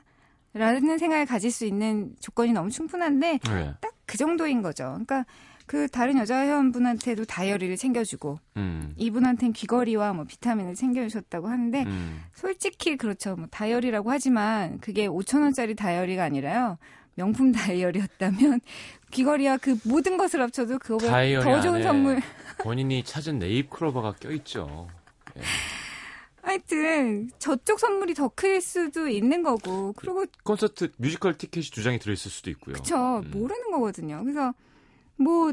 라는 0.53 0.97
생각을 0.97 1.25
가질 1.25 1.51
수 1.51 1.65
있는 1.65 2.15
조건이 2.19 2.53
너무 2.53 2.69
충분한데 2.69 3.39
네. 3.39 3.73
딱그 3.81 4.17
정도인 4.17 4.61
거죠. 4.61 4.85
그러니까 4.85 5.25
그 5.65 5.89
다른 5.89 6.17
여자 6.17 6.43
회원분한테도 6.43 7.25
다이어리를 7.25 7.75
챙겨주고 7.75 8.39
음. 8.55 8.93
이분한테는 8.95 9.51
귀걸이와 9.51 10.13
뭐 10.13 10.23
비타민을 10.23 10.75
챙겨주셨다고 10.75 11.49
하는데 11.49 11.83
음. 11.83 12.21
솔직히 12.33 12.95
그렇죠. 12.95 13.35
뭐 13.35 13.47
다이어리라고 13.51 14.09
하지만 14.09 14.79
그게 14.79 15.07
5천 15.09 15.41
원짜리 15.41 15.75
다이어리가 15.75 16.23
아니라요. 16.23 16.77
명품 17.17 17.51
다이어리였다면 17.51 18.62
귀걸이와 19.12 19.58
그 19.58 19.75
모든 19.84 20.17
것을 20.17 20.41
합쳐도 20.41 20.77
그거보다 20.80 21.41
더 21.41 21.62
좋은 21.62 21.82
선물. 21.84 22.21
본인이 22.60 23.03
찾은 23.03 23.39
네잎 23.39 23.69
클로버가 23.71 24.13
껴있죠. 24.13 24.88
예. 25.36 25.41
하여튼 26.43 27.30
저쪽 27.39 27.80
선물이 27.80 28.13
더 28.13 28.30
클 28.30 28.62
수도 28.62 29.08
있는 29.10 29.43
거고 29.43 29.93
그리고 29.97 30.25
콘서트 30.43 30.91
뮤지컬 30.97 31.38
티켓이 31.38 31.65
두 31.65 31.84
장이 31.84 31.99
들어있을 31.99 32.32
수도 32.32 32.49
있고요. 32.51 32.75
그쵸 32.75 33.21
음. 33.25 33.32
모르는 33.32 33.71
거거든요. 33.71 34.21
그래서 34.23 34.53
뭐 35.17 35.51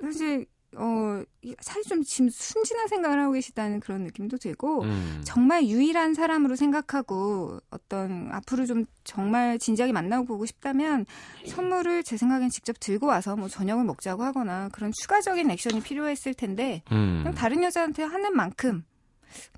사실 0.00 0.46
어 0.76 1.22
이- 1.42 1.54
사실 1.60 1.82
좀 1.84 2.02
지금 2.02 2.30
순진한 2.30 2.88
생각을 2.88 3.20
하고 3.20 3.32
계시다는 3.32 3.80
그런 3.80 4.04
느낌도 4.04 4.38
들고 4.38 4.82
음. 4.84 5.20
정말 5.24 5.64
유일한 5.66 6.14
사람으로 6.14 6.56
생각하고 6.56 7.58
어떤 7.70 8.30
앞으로 8.32 8.64
좀 8.64 8.86
정말 9.04 9.58
진지하게 9.58 9.92
만나고 9.92 10.24
보고 10.24 10.46
싶다면 10.46 11.04
선물을 11.46 12.04
제 12.04 12.16
생각엔 12.16 12.48
직접 12.50 12.76
들고 12.80 13.06
와서 13.06 13.36
뭐 13.36 13.48
저녁을 13.48 13.84
먹자고 13.84 14.22
하거나 14.22 14.68
그런 14.72 14.92
추가적인 14.98 15.50
액션이 15.50 15.80
필요했을 15.82 16.32
텐데 16.34 16.82
음. 16.90 17.20
그냥 17.22 17.34
다른 17.34 17.62
여자한테 17.62 18.02
하는 18.04 18.34
만큼 18.34 18.84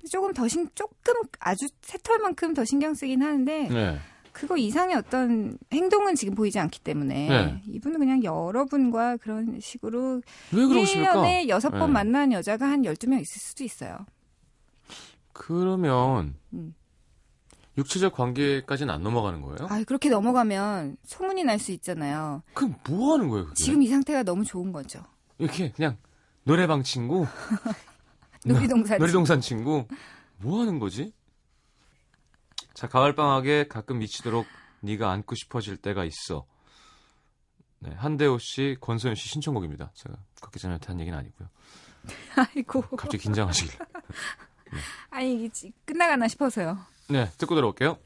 조금 0.09 0.33
더 0.33 0.47
신, 0.47 0.69
조금 0.75 1.13
아주 1.39 1.65
새털만큼 1.81 2.53
더 2.53 2.63
신경 2.65 2.93
쓰긴 2.93 3.21
하는데 3.23 3.67
네. 3.69 3.99
그거 4.35 4.57
이상의 4.57 4.97
어떤 4.97 5.57
행동은 5.71 6.15
지금 6.15 6.35
보이지 6.35 6.59
않기 6.59 6.81
때문에 6.81 7.29
네. 7.29 7.61
이분은 7.67 7.99
그냥 7.99 8.21
여러분과 8.21 9.15
그런 9.15 9.59
식으로 9.61 10.21
왜 10.51 10.65
그러십니까? 10.65 11.13
1년에 11.13 11.47
여섯 11.47 11.69
번 11.69 11.87
네. 11.87 11.93
만난 11.93 12.33
여자가 12.33 12.69
한 12.69 12.81
12명 12.81 13.21
있을 13.21 13.39
수도 13.41 13.63
있어요. 13.63 14.05
그러면 15.31 16.35
음. 16.53 16.75
육체적 17.77 18.13
관계까지는 18.13 18.93
안 18.93 19.03
넘어가는 19.03 19.41
거예요? 19.41 19.67
아, 19.69 19.81
그렇게 19.85 20.09
넘어가면 20.09 20.97
소문이 21.05 21.45
날 21.45 21.57
수 21.57 21.71
있잖아요. 21.71 22.43
그럼 22.53 22.75
뭐 22.89 23.13
하는 23.13 23.29
거예요, 23.29 23.45
그게? 23.45 23.55
지금 23.55 23.81
이 23.81 23.87
상태가 23.87 24.23
너무 24.23 24.43
좋은 24.43 24.73
거죠. 24.73 24.99
이렇게 25.37 25.71
그냥 25.71 25.95
노래방 26.43 26.83
친구, 26.83 27.25
놀이동산 28.45 28.99
놀이동산 28.99 29.39
친구, 29.39 29.85
뭐 30.39 30.59
하는 30.59 30.77
거지? 30.79 31.13
자, 32.75 32.87
가을방학에 32.87 33.67
가끔 33.67 33.99
미치도록 33.99 34.45
네가 34.81 35.09
안고 35.11 35.33
싶어질 35.35 35.77
때가 35.77 36.03
있어. 36.05 36.45
네, 37.79 37.91
한대호 37.95 38.37
씨, 38.39 38.75
권소연 38.81 39.15
씨 39.15 39.29
신청곡입니다. 39.29 39.91
제가 39.95 40.15
그렇게 40.41 40.59
전한테 40.59 40.87
한 40.87 40.99
얘기는 40.99 41.17
아니고요. 41.17 41.49
아이고. 42.35 42.81
갑자기 42.97 43.17
긴장하시길. 43.23 43.79
아니, 45.09 45.35
이게 45.35 45.49
지- 45.49 45.73
끝나가나 45.85 46.27
싶어서요. 46.27 46.77
네, 47.09 47.29
듣고 47.37 47.55
들어올게요. 47.55 47.97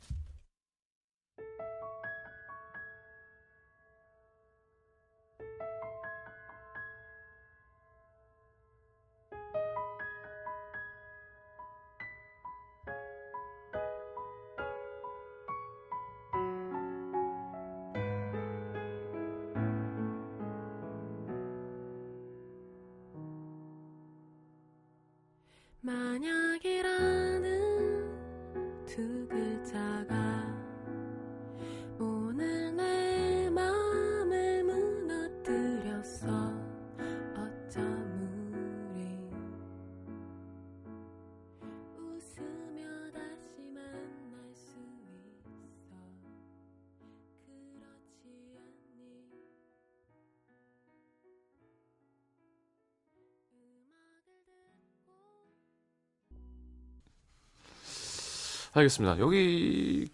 알겠습니다. 58.79 59.19
여기 59.19 60.07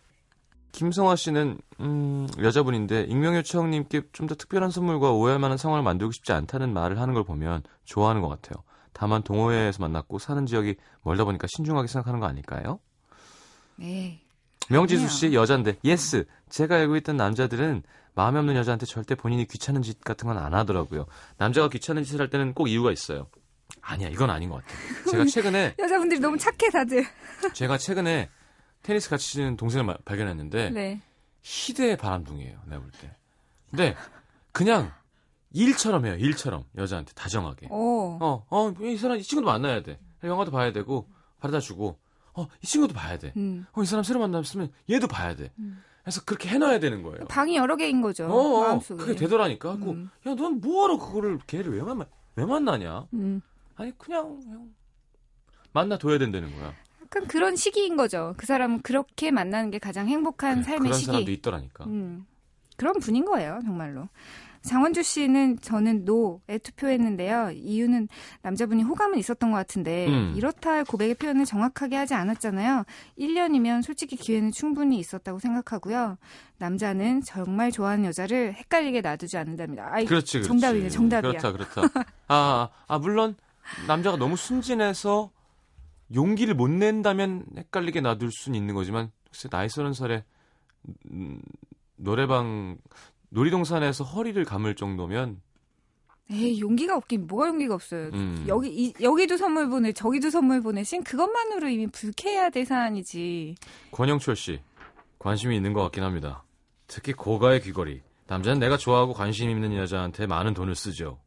김성화 0.72 1.16
씨는 1.16 1.58
음, 1.80 2.28
여자분인데 2.42 3.04
익명 3.04 3.36
요청님께 3.36 4.02
좀 4.12 4.28
더 4.28 4.36
특별한 4.36 4.72
선물과 4.72 5.12
오해할 5.12 5.40
만한 5.40 5.58
상황을 5.58 5.84
만들고 5.84 6.12
싶지 6.12 6.32
않다는 6.34 6.74
말을 6.74 7.00
하는 7.00 7.14
걸 7.14 7.24
보면 7.24 7.64
좋아하는 7.86 8.22
것 8.22 8.28
같아요. 8.28 8.64
다만 8.92 9.24
동호회에서 9.24 9.82
만났고 9.82 10.20
사는 10.20 10.46
지역이 10.46 10.76
멀다 11.04 11.24
보니까 11.26 11.48
신중하게 11.50 11.88
생각하는 11.88 12.20
거 12.20 12.26
아닐까요? 12.28 12.80
네. 13.78 14.22
명지수. 14.70 15.08
씨 15.10 15.34
여잔데 15.34 15.78
yes 15.84 16.26
제가 16.50 16.76
알고 16.76 16.96
있던 16.98 17.18
남자들은 17.18 17.84
마음에 18.16 18.40
없는 18.40 18.56
여자한테 18.56 18.86
절대 18.86 19.14
본인이 19.16 19.46
귀찮은 19.46 19.82
짓 19.82 20.02
같은 20.02 20.28
건 20.28 20.38
안 20.38 20.54
하더라고요. 20.54 21.06
남자가 21.38 21.70
귀찮은 21.70 22.04
짓을 22.04 22.20
할 22.22 22.30
때는 22.30 22.54
꼭 22.54 22.68
이유가 22.68 22.92
있어요. 22.92 23.28
아니야 23.82 24.10
이건 24.10 24.30
아닌 24.30 24.50
것 24.50 24.64
같아 24.64 24.74
요. 24.74 25.12
제가 25.12 25.26
최근에 25.30 25.76
여자분들이 25.78 26.20
너무 26.20 26.38
착해, 26.38 26.70
다들. 26.72 27.06
제가 27.54 27.78
최근에 27.78 28.30
테니스 28.86 29.10
같이 29.10 29.32
치는 29.34 29.58
동생을 29.58 29.84
마- 29.84 29.98
발견했는데 30.06 30.70
네. 30.70 31.02
희대의 31.42 31.98
바람둥이에요. 31.98 32.60
내가 32.68 32.82
볼 32.82 32.92
때. 32.92 33.12
근데 33.72 33.96
그냥 34.52 34.92
일처럼 35.52 36.06
해요. 36.06 36.14
일처럼 36.20 36.66
여자한테 36.78 37.14
다정하게. 37.14 37.68
오. 37.72 38.18
어, 38.22 38.46
어, 38.48 38.74
이 38.82 38.96
사람 38.98 39.18
이 39.18 39.24
친구도 39.24 39.52
만나야 39.52 39.82
돼. 39.82 40.00
영화도 40.24 40.52
봐야 40.52 40.72
되고 40.72 41.10
바래다 41.40 41.60
주고. 41.62 41.98
어, 42.36 42.48
이 42.62 42.68
친구도 42.68 42.94
봐야 42.94 43.18
돼. 43.18 43.34
음. 43.38 43.66
어, 43.74 43.82
이 43.82 43.86
사람 43.88 44.04
새로 44.04 44.20
만났으면 44.20 44.72
얘도 44.90 45.08
봐야 45.08 45.36
돼. 45.36 45.52
그래서 46.04 46.22
그렇게 46.24 46.50
해놔야 46.50 46.80
되는 46.80 47.02
거예요. 47.02 47.26
방이 47.26 47.56
여러 47.56 47.76
개인 47.78 48.02
거죠. 48.04 48.28
어, 48.28 48.36
어, 48.38 48.60
마음속에. 48.68 49.02
그게 49.04 49.16
되더라니까. 49.16 49.74
음. 49.74 50.12
야, 50.28 50.36
넌 50.36 50.62
뭐하러 50.62 51.00
그거를 51.00 51.40
걔를 51.48 51.76
왜 51.76 51.82
만나? 51.82 52.06
왜 52.36 52.46
만나냐? 52.46 53.08
음. 53.14 53.42
아니 53.78 53.98
그냥, 53.98 54.40
그냥 54.42 54.70
만나 55.74 55.98
둬야 55.98 56.20
된다는 56.20 56.56
거야. 56.56 56.74
약간 57.16 57.28
그런 57.28 57.56
시기인 57.56 57.96
거죠. 57.96 58.34
그 58.38 58.46
사람은 58.46 58.82
그렇게 58.82 59.32
만나는 59.32 59.72
게 59.72 59.80
가장 59.80 60.08
행복한 60.08 60.64
삶의 60.64 60.80
그런 60.80 60.94
시기. 60.94 61.06
사람도 61.06 61.32
있더라니까. 61.32 61.86
음, 61.86 62.26
그런 62.76 62.94
분인 63.00 63.26
거예요, 63.26 63.60
정말로. 63.64 64.10
장원주 64.64 65.04
씨는 65.04 65.60
저는 65.62 66.06
노에 66.06 66.58
투표했는데요. 66.58 67.52
이유는 67.54 68.08
남자분이 68.42 68.82
호감은 68.82 69.20
있었던 69.20 69.52
것 69.52 69.58
같은데 69.58 70.08
음. 70.08 70.34
이렇다 70.36 70.72
할 70.72 70.84
고백의 70.84 71.14
표현을 71.16 71.46
정확하게 71.46 71.96
하지 71.96 72.16
않았잖아요. 72.16 72.84
1년이면 73.20 73.84
솔직히 73.84 74.16
기회는 74.16 74.52
충분히 74.52 74.98
있었다고 74.98 75.38
생각하고요. 75.38 76.18
남자는 76.58 77.22
정말 77.22 77.72
좋아하는 77.72 78.06
여자를 78.06 78.56
헷갈리게 78.56 79.02
놔두지 79.02 79.38
않는답니다. 79.38 79.88
아이, 79.92 80.06
그렇지, 80.06 80.40
그렇지. 80.40 80.48
정답이네, 80.48 80.90
정답이야. 80.90 81.32
그렇다, 81.34 81.52
그렇다. 81.52 82.06
아, 82.28 82.70
아, 82.88 82.98
물론 82.98 83.36
남자가 83.88 84.18
너무 84.18 84.36
순진해서 84.36 85.30
용기를 86.14 86.54
못 86.54 86.70
낸다면 86.70 87.46
헷갈리게 87.58 88.02
놔둘 88.02 88.32
수는 88.32 88.58
있는 88.58 88.76
거지만 88.76 89.12
글쎄 89.30 89.50
나이 89.50 89.70
서른 89.70 89.94
살에 89.94 90.24
음, 91.12 91.42
노래방 91.96 92.78
놀이동산에서 93.30 94.04
허리를 94.04 94.44
감을 94.46 94.76
정도면 94.76 95.42
에이, 96.32 96.60
용기가 96.60 96.96
없긴 96.96 97.28
뭐가 97.28 97.48
용기가 97.50 97.76
없어요. 97.76 98.10
음. 98.14 98.46
여기 98.48 98.70
이, 98.70 98.94
여기도 99.00 99.38
선물 99.38 99.70
보내, 99.70 99.92
저기도 99.92 100.32
선물 100.32 100.62
보내신 100.62 101.04
그것만으로 101.04 101.70
이미 101.70 101.86
불쾌해야 101.88 102.50
될 102.50 102.66
사안이지. 102.66 103.56
권영철 103.92 104.36
씨 104.36 104.60
관심이 105.20 105.56
있는 105.56 105.74
것 105.74 105.84
같긴 105.84 106.04
합니다. 106.04 106.44
특히 106.88 107.14
고가의 107.14 107.62
귀걸이. 107.62 108.02
남자는 108.28 108.60
내가 108.60 108.76
좋아하고 108.76 109.14
관심 109.14 109.52
있는 109.52 109.76
여자한테 109.76 110.26
많은 110.26 110.56
돈을 110.56 110.74
쓰죠. 110.74 111.20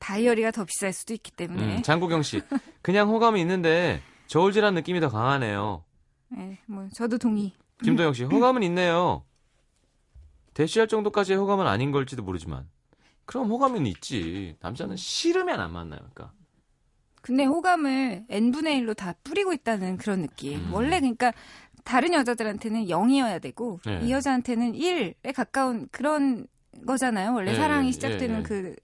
다이어리가 0.00 0.50
더 0.50 0.64
비쌀 0.64 0.92
수도 0.92 1.14
있기 1.14 1.30
때문에. 1.32 1.76
음, 1.76 1.82
장국영 1.82 2.22
씨 2.22 2.42
그냥 2.82 3.08
호감이 3.08 3.40
있는데 3.40 4.00
저울질한 4.26 4.74
느낌이 4.74 5.00
더 5.00 5.08
강하네요. 5.08 5.84
네, 6.28 6.58
뭐 6.66 6.88
저도 6.94 7.18
동의. 7.18 7.52
김도영 7.82 8.12
씨, 8.12 8.24
호감은 8.24 8.62
있네요. 8.64 9.24
대시할 10.54 10.88
정도까지의 10.88 11.38
호감은 11.38 11.66
아닌 11.66 11.90
걸지도 11.90 12.22
모르지만. 12.22 12.68
그럼 13.26 13.50
호감은 13.50 13.86
있지. 13.86 14.56
남자는 14.60 14.96
싫으면 14.96 15.60
안 15.60 15.72
만나요. 15.72 16.00
그러니까. 16.00 16.32
근데 17.20 17.44
호감을 17.44 18.26
n분의 18.28 18.80
1로 18.80 18.96
다 18.96 19.14
뿌리고 19.24 19.52
있다는 19.52 19.96
그런 19.96 20.22
느낌. 20.22 20.60
음. 20.60 20.74
원래 20.74 21.00
그러니까 21.00 21.32
다른 21.82 22.12
여자들한테는 22.12 22.86
0이어야 22.86 23.40
되고 23.40 23.80
네. 23.84 24.00
이 24.02 24.12
여자한테는 24.12 24.72
1에 24.72 25.34
가까운 25.34 25.88
그런 25.90 26.46
거잖아요. 26.86 27.32
원래 27.34 27.52
예, 27.52 27.56
사랑이 27.56 27.88
예, 27.88 27.92
시작되는 27.92 28.38
예. 28.38 28.42
그 28.42 28.76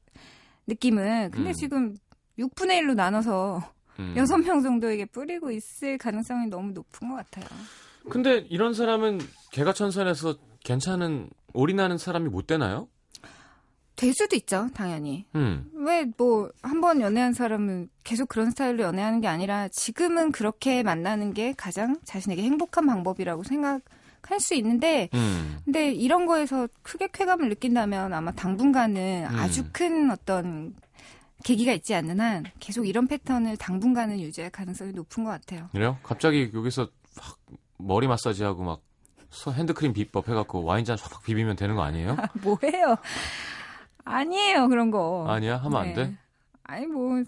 느낌은. 0.71 1.31
근데 1.33 1.51
음. 1.51 1.55
지금 1.55 1.97
6분의 2.39 2.81
1로 2.83 2.95
나눠서 2.95 3.63
음. 3.99 4.15
여섯 4.17 4.39
명 4.39 4.63
정도에게 4.63 5.05
뿌리고 5.05 5.51
있을 5.51 5.99
가능성이 5.99 6.47
너무 6.47 6.73
높은 6.73 7.11
것 7.11 7.17
같아요. 7.17 7.45
근데 8.09 8.47
이런 8.49 8.73
사람은 8.73 9.21
개가 9.53 9.75
천선에서 9.75 10.37
괜찮은 10.65 11.29
올인하는 11.53 11.99
사람이 11.99 12.29
못 12.31 12.47
되나요? 12.47 12.89
될 13.97 14.15
수도 14.15 14.35
있죠, 14.37 14.69
당연히. 14.73 15.27
음. 15.35 15.71
왜뭐 15.75 16.51
한 16.63 16.81
번 16.81 17.03
연애한 17.03 17.35
사람은 17.35 17.91
계속 18.03 18.31
그런 18.31 18.51
스타일로 18.51 18.83
연애하는 18.83 19.21
게 19.21 19.29
아니라 19.29 19.69
지금은 19.69 20.33
그렇게 20.33 20.83
만나는 20.83 21.35
게 21.35 21.53
가장 21.55 21.99
자신에게 22.05 22.43
행복한 22.43 22.87
방법이라고 22.87 23.43
생각 23.43 23.83
할 24.23 24.41
수 24.41 24.55
있는데 24.55 25.09
음. 25.15 25.59
근데 25.65 25.93
이런 25.93 26.27
거에서 26.27 26.69
크게 26.83 27.09
쾌감을 27.13 27.49
느낀다면 27.49 28.13
아마 28.13 28.31
당분간은 28.33 29.27
음. 29.31 29.37
아주 29.39 29.65
큰 29.73 30.11
어떤 30.11 30.75
계기가 31.45 31.73
있지 31.73 31.95
않는 31.95 32.21
한 32.21 32.45
계속 32.59 32.87
이런 32.87 33.07
패턴을 33.07 33.57
당분간은 33.57 34.21
유지할 34.21 34.51
가능성이 34.51 34.93
높은 34.93 35.25
것 35.25 35.31
같아요. 35.31 35.69
그래요? 35.73 35.99
갑자기 36.03 36.51
여기서 36.55 36.89
확 37.19 37.37
머리 37.79 38.07
마사지하고 38.09 38.63
막 38.63 38.81
손- 39.31 39.55
핸드크림 39.55 39.93
비법 39.93 40.29
해갖고 40.29 40.63
와인잔 40.65 40.99
확 41.01 41.23
비비면 41.23 41.57
되는 41.57 41.75
거 41.77 41.83
아니에요? 41.83 42.17
뭐예요? 42.43 42.97
아니에요 44.05 44.69
그런 44.69 44.91
거. 44.91 45.27
아니야? 45.29 45.57
하면 45.59 45.81
안 45.81 45.87
네. 45.89 45.95
돼? 45.95 46.17
아니 46.65 46.87
뭐 46.87 47.23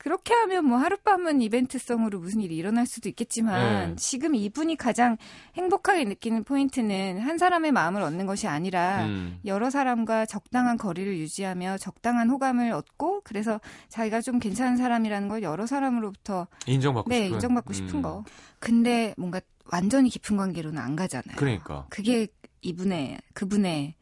그렇게 0.00 0.32
하면 0.32 0.64
뭐 0.64 0.78
하룻밤은 0.78 1.42
이벤트성으로 1.42 2.20
무슨 2.20 2.40
일이 2.40 2.56
일어날 2.56 2.86
수도 2.86 3.10
있겠지만 3.10 3.90
네. 3.90 3.96
지금 3.96 4.34
이분이 4.34 4.76
가장 4.76 5.18
행복하게 5.56 6.04
느끼는 6.04 6.44
포인트는 6.44 7.18
한 7.20 7.36
사람의 7.36 7.70
마음을 7.72 8.00
얻는 8.00 8.24
것이 8.24 8.48
아니라 8.48 9.04
음. 9.04 9.38
여러 9.44 9.68
사람과 9.68 10.24
적당한 10.24 10.78
거리를 10.78 11.18
유지하며 11.18 11.76
적당한 11.76 12.30
호감을 12.30 12.72
얻고 12.72 13.20
그래서 13.24 13.60
자기가 13.90 14.22
좀 14.22 14.38
괜찮은 14.38 14.78
사람이라는 14.78 15.28
걸 15.28 15.42
여러 15.42 15.66
사람으로부터 15.66 16.46
인정받고 16.66 17.10
네 17.10 17.24
싶은. 17.24 17.34
인정받고 17.34 17.72
싶은 17.74 17.94
음. 17.96 18.02
거. 18.02 18.24
근데 18.58 19.12
뭔가 19.18 19.42
완전히 19.70 20.08
깊은 20.08 20.38
관계로는 20.38 20.80
안 20.80 20.96
가잖아요. 20.96 21.36
그러니까. 21.36 21.84
그게 21.90 22.26
이분의 22.62 23.18
그분의 23.34 23.96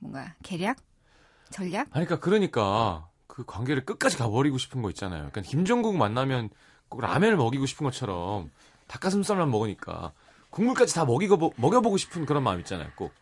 뭔가 0.00 0.34
계략 0.42 0.78
전략 1.50 1.86
아니, 1.92 2.04
그러니까, 2.04 2.18
그러니까, 2.18 3.05
그 3.26 3.44
관계를 3.44 3.84
끝까지 3.84 4.16
가버리고 4.16 4.58
싶은 4.58 4.82
거 4.82 4.90
있잖아요. 4.90 5.28
그러니까 5.30 5.42
김정국 5.42 5.96
만나면 5.96 6.50
꼭 6.88 7.00
라면을 7.00 7.36
먹이고 7.36 7.66
싶은 7.66 7.84
것처럼 7.84 8.50
닭가슴살만 8.86 9.50
먹으니까 9.50 10.12
국물까지 10.50 10.94
다 10.94 11.04
먹이고, 11.04 11.36
보- 11.36 11.52
먹여보고 11.56 11.96
싶은 11.96 12.24
그런 12.24 12.42
마음 12.42 12.60
있잖아요, 12.60 12.88
꼭. 12.96 13.12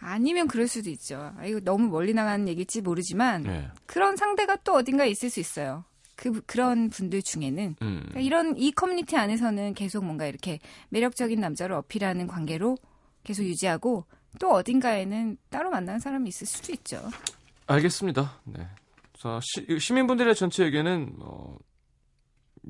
아니면 0.00 0.48
그럴 0.48 0.66
수도 0.66 0.90
있죠. 0.90 1.32
아, 1.38 1.44
이거 1.44 1.60
너무 1.60 1.86
멀리 1.88 2.12
나가는 2.12 2.48
얘기일지 2.48 2.80
모르지만 2.80 3.42
네. 3.44 3.68
그런 3.86 4.16
상대가 4.16 4.56
또 4.56 4.74
어딘가에 4.74 5.08
있을 5.08 5.30
수 5.30 5.38
있어요. 5.38 5.84
그 6.16 6.40
그런 6.46 6.90
분들 6.90 7.22
중에는 7.22 7.76
음. 7.82 7.96
그러니까 8.00 8.20
이런 8.20 8.56
이 8.56 8.72
커뮤니티 8.72 9.16
안에서는 9.16 9.74
계속 9.74 10.04
뭔가 10.04 10.26
이렇게 10.26 10.58
매력적인 10.88 11.38
남자를 11.40 11.76
어필하는 11.76 12.26
관계로 12.26 12.76
계속 13.22 13.44
유지하고 13.44 14.04
또 14.40 14.52
어딘가에는 14.52 15.36
따로 15.50 15.70
만나는 15.70 16.00
사람이 16.00 16.28
있을 16.28 16.46
수도 16.48 16.72
있죠. 16.72 17.00
알겠습니다. 17.66 18.40
네. 18.44 18.66
자, 19.18 19.38
시, 19.42 19.78
시민분들의 19.78 20.34
전체 20.34 20.64
의견은, 20.64 21.16
어, 21.20 21.56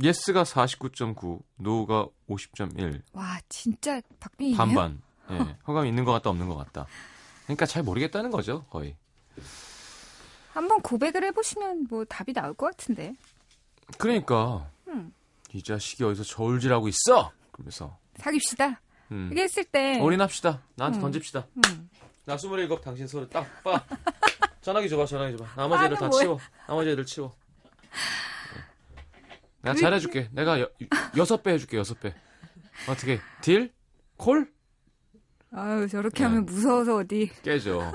yes가 0.03 0.43
49.9, 0.45 1.43
no가 1.57 2.09
50.1, 2.29 3.03
와 3.13 3.39
진짜 3.49 4.01
박빙이네요. 4.21 4.57
반반. 4.57 5.03
예, 5.31 5.37
호감이 5.67 5.89
있는 5.89 6.05
것 6.05 6.13
같다, 6.13 6.31
없는 6.31 6.49
것 6.49 6.57
같다. 6.57 6.87
그러니까 7.45 7.67
잘 7.67 7.83
모르겠다는 7.83 8.31
거죠, 8.31 8.65
거의. 8.71 8.97
한번 10.53 10.81
고백을 10.83 11.25
해보시면 11.25 11.87
뭐 11.89 12.05
답이 12.05 12.33
나올 12.33 12.55
것 12.55 12.67
같은데. 12.67 13.15
그러니까, 13.99 14.71
음. 14.89 15.13
이 15.53 15.63
자식이 15.63 16.05
어디서 16.05 16.25
저울질하고 16.25 16.89
있어! 16.89 17.33
그러면서, 17.53 17.99
사귀시다. 18.17 18.81
음. 19.11 19.29
이게 19.33 19.43
했을 19.43 19.65
때 19.65 20.01
올인합시다. 20.01 20.63
나한테 20.77 20.99
음. 20.99 21.03
던집시다. 21.03 21.47
음. 21.67 21.91
나 22.25 22.35
27, 22.35 22.81
당신 22.83 23.07
서른 23.07 23.29
딱, 23.29 23.47
빠. 23.63 23.83
전화기 24.63 24.89
줘봐, 24.89 25.07
전화기 25.07 25.37
줘봐. 25.37 25.55
나머지 25.57 25.85
애들 25.85 25.97
다 25.99 26.07
뭐야? 26.09 26.23
치워. 26.23 26.39
나머지 26.67 26.91
애들 26.91 27.05
치워. 27.05 27.35
네. 28.55 28.61
내가 29.63 29.75
그게- 29.75 29.81
잘해줄게. 29.81 30.29
내가 30.33 30.61
여, 30.61 30.69
여섯 31.17 31.43
배 31.43 31.53
해줄게, 31.53 31.77
여섯 31.77 31.99
배. 32.01 32.15
어떻게, 32.89 33.21
딜? 33.43 33.73
콜? 34.17 34.51
아유 35.55 35.87
저렇게 35.89 36.21
네. 36.21 36.25
하면 36.25 36.47
무서워서 36.47 36.97
어디 36.97 37.31
깨져. 37.43 37.93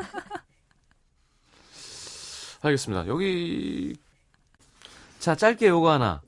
알겠습니다. 2.61 3.07
여기 3.07 3.95
자 5.19 5.35
짧게 5.35 5.67
요거 5.67 5.89
하나. 5.91 6.21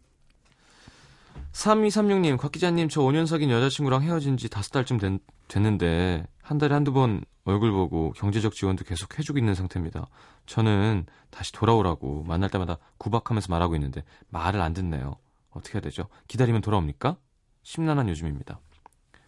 3236님, 1.53 2.37
곽 2.37 2.51
기자님, 2.51 2.87
저 2.89 3.01
5년 3.01 3.27
사귄 3.27 3.49
여자친구랑 3.49 4.01
헤어진 4.03 4.37
지 4.37 4.47
다섯 4.49 4.71
달쯤 4.71 4.97
된- 4.97 5.19
됐는데, 5.49 6.25
한 6.41 6.57
달에 6.57 6.73
한두 6.73 6.93
번 6.93 7.25
얼굴 7.43 7.71
보고 7.71 8.11
경제적 8.13 8.53
지원도 8.53 8.85
계속 8.85 9.19
해주고 9.19 9.37
있는 9.39 9.55
상태입니다. 9.55 10.07
저는 10.45 11.05
다시 11.29 11.51
돌아오라고 11.51 12.23
만날 12.23 12.49
때마다 12.49 12.77
구박하면서 12.97 13.47
말하고 13.51 13.75
있는데, 13.75 14.03
말을 14.29 14.61
안 14.61 14.73
듣네요. 14.73 15.17
어떻게 15.49 15.73
해야 15.75 15.81
되죠? 15.81 16.07
기다리면 16.27 16.61
돌아옵니까? 16.61 17.17
심란한 17.63 18.07
요즘입니다. 18.07 18.61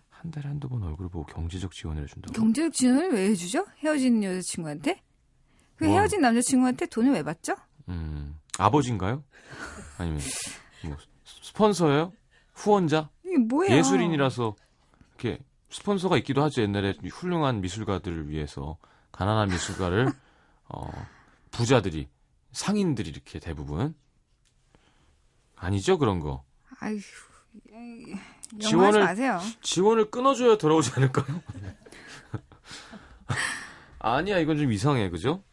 한 0.09 0.32
달에 0.32 0.47
한두 0.47 0.69
번 0.69 0.84
얼굴 0.84 1.09
보고 1.09 1.26
경제적 1.26 1.72
지원을 1.74 2.03
해준다고? 2.03 2.34
경제적 2.34 2.74
지원을 2.74 3.11
왜 3.13 3.30
해주죠? 3.30 3.65
헤어진 3.80 4.24
여자친구한테? 4.24 5.01
그 5.76 5.86
뭐. 5.86 5.93
헤어진 5.95 6.22
남자친구한테 6.22 6.86
돈을 6.86 7.11
왜 7.13 7.24
받죠? 7.24 7.55
음, 7.89 8.38
아버지인가요? 8.59 9.24
아니면 9.97 10.22
뭐 10.86 10.95
스폰서예요? 11.26 12.13
후원자? 12.53 13.09
이게 13.26 13.38
뭐예요? 13.39 13.76
예술인이라서 13.76 14.55
이렇게 15.19 15.39
스폰서가 15.72 16.17
있기도 16.17 16.43
하죠. 16.43 16.61
옛날에 16.61 16.93
훌륭한 17.11 17.61
미술가들을 17.61 18.30
위해서 18.30 18.78
가난한 19.11 19.49
미술가를 19.49 20.09
어, 20.69 20.89
부자들이 21.51 22.07
상인들이 22.51 23.09
이렇게 23.09 23.39
대부분 23.39 23.95
아니죠 25.55 25.97
그런 25.97 26.19
거 26.19 26.43
아휴, 26.80 26.97
지원을- 28.59 28.99
마세요. 28.99 29.39
지원을 29.61 30.09
끊어줘야 30.11 30.57
돌아오지 30.57 30.91
않을까요? 30.95 31.41
아니야 33.99 34.39
이건 34.39 34.57
좀 34.57 34.72
이상해 34.72 35.09
그죠? 35.09 35.43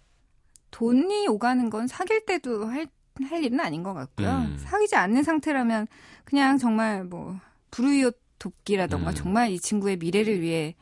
돈이 0.70 1.28
오가는 1.28 1.68
건 1.70 1.86
사귈 1.86 2.24
때도 2.24 2.66
할, 2.66 2.86
할 3.28 3.44
일은 3.44 3.60
아닌 3.60 3.82
것 3.82 3.94
같고요. 3.94 4.28
음. 4.30 4.56
사귀지 4.58 4.96
않는 4.96 5.22
상태라면 5.22 5.86
그냥 6.24 6.56
정말 6.58 7.04
뭐 7.04 7.38
불우이웃 7.70 8.16
돕기라던가 8.38 9.10
음. 9.10 9.14
정말 9.14 9.50
이 9.50 9.58
친구의 9.58 9.96
미래를 9.96 10.40
위해 10.40 10.74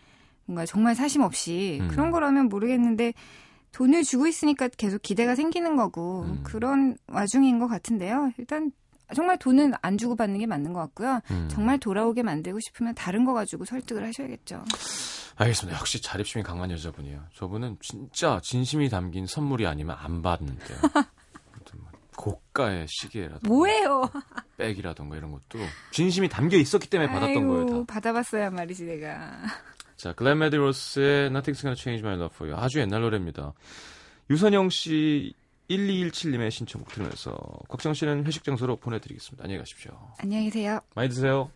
뭔가 0.45 0.65
정말 0.67 0.95
사심 0.95 1.23
없이 1.23 1.79
음. 1.83 1.89
그런 1.89 2.11
거라면 2.11 2.49
모르겠는데 2.49 3.13
돈을 3.73 4.05
주고 4.05 4.27
있으니까 4.27 4.69
계속 4.69 5.03
기대가 5.03 5.35
생기는 5.35 5.77
거고 5.77 6.23
음. 6.23 6.41
그런 6.45 6.97
와중인 7.09 7.59
것 7.59 7.67
같은데요. 7.67 8.33
일단 8.39 8.73
정말 9.15 9.39
돈은 9.39 9.75
안 9.83 9.99
주고 9.99 10.17
받는 10.17 10.39
게 10.39 10.47
맞는 10.47 10.73
것 10.73 10.81
같고요. 10.81 11.21
음. 11.31 11.49
정말 11.51 11.79
돌아오게 11.79 12.23
만들고 12.23 12.59
싶으면 12.61 12.95
다른 12.95 13.25
거 13.25 13.35
가지고 13.35 13.65
설득을 13.65 14.05
하셔야겠죠. 14.05 14.65
알겠습니다. 15.37 15.79
역시 15.79 16.01
자립심이 16.01 16.43
강한 16.43 16.71
여자분이에요. 16.71 17.23
저분은 17.35 17.77
진짜 17.81 18.41
진심이 18.43 18.89
담긴 18.89 19.27
선물이 19.27 19.67
아니면 19.67 19.97
안 19.99 20.23
받는데요. 20.23 20.79
고가의 22.17 22.87
시계라든가 22.89 23.49
뭐예요? 23.49 24.11
백이라든가 24.57 25.17
이런 25.17 25.33
것도 25.33 25.59
진심이 25.91 26.29
담겨 26.29 26.57
있었기 26.57 26.89
때문에 26.89 27.09
받았던 27.09 27.29
아이고, 27.37 27.49
거예요. 27.67 27.85
다. 27.85 27.95
받아봤어야 27.95 28.51
말이지 28.51 28.85
내가. 28.85 29.33
자, 29.97 30.13
글렌 30.13 30.39
메디로스의 30.39 31.31
Nothing's 31.31 31.61
Gonna 31.61 31.77
Change 31.77 32.01
My 32.07 32.15
Love 32.17 32.35
For 32.35 32.51
You 32.51 32.63
아주 32.63 32.81
옛날 32.81 33.01
노래입니다. 33.03 33.53
유선영 34.31 34.71
씨 34.71 35.35
1217님의 35.71 36.51
신청곡 36.51 36.91
들으면서 36.93 37.37
곽정 37.69 37.93
씨는 37.95 38.25
회식 38.27 38.45
장소로 38.45 38.77
보내드리겠습니다. 38.77 39.45
안녕히 39.45 39.59
가십시오. 39.59 39.93
안녕히 40.19 40.45
계세요. 40.47 40.81
많이 40.95 41.09
드세요. 41.09 41.51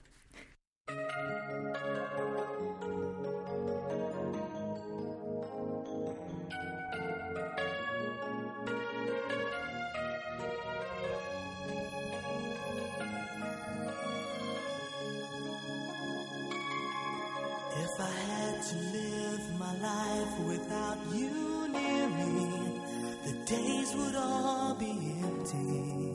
Days 23.51 23.94
would 23.96 24.14
all 24.14 24.76
be 24.78 24.92
empty. 25.22 26.14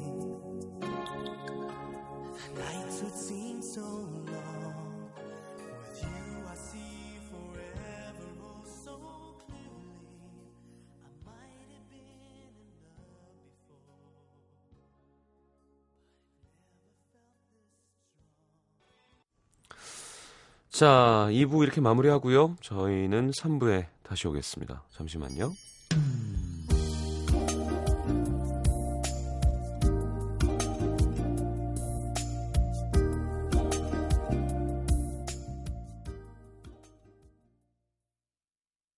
Nights 2.56 3.04
would 3.04 3.14
seem 3.14 3.62
so 3.62 3.82
long. 3.82 5.12
With 5.60 6.00
you, 6.02 6.48
I 6.48 6.56
see 6.56 7.20
forever 7.28 8.28
oh 8.40 8.64
so 8.64 8.96
clearly. 9.44 10.00
I 11.04 11.12
might 11.28 11.68
have 11.76 11.88
been 11.92 12.08
in 12.32 12.56
love 12.72 13.36
before. 13.68 14.00
자, 20.72 21.28
2부 21.32 21.64
이렇게 21.64 21.82
마무리하고요. 21.82 22.56
저희는 22.62 23.32
3부에 23.32 23.88
다시 24.04 24.26
오겠습니다. 24.30 24.84
잠시만요. 24.94 25.54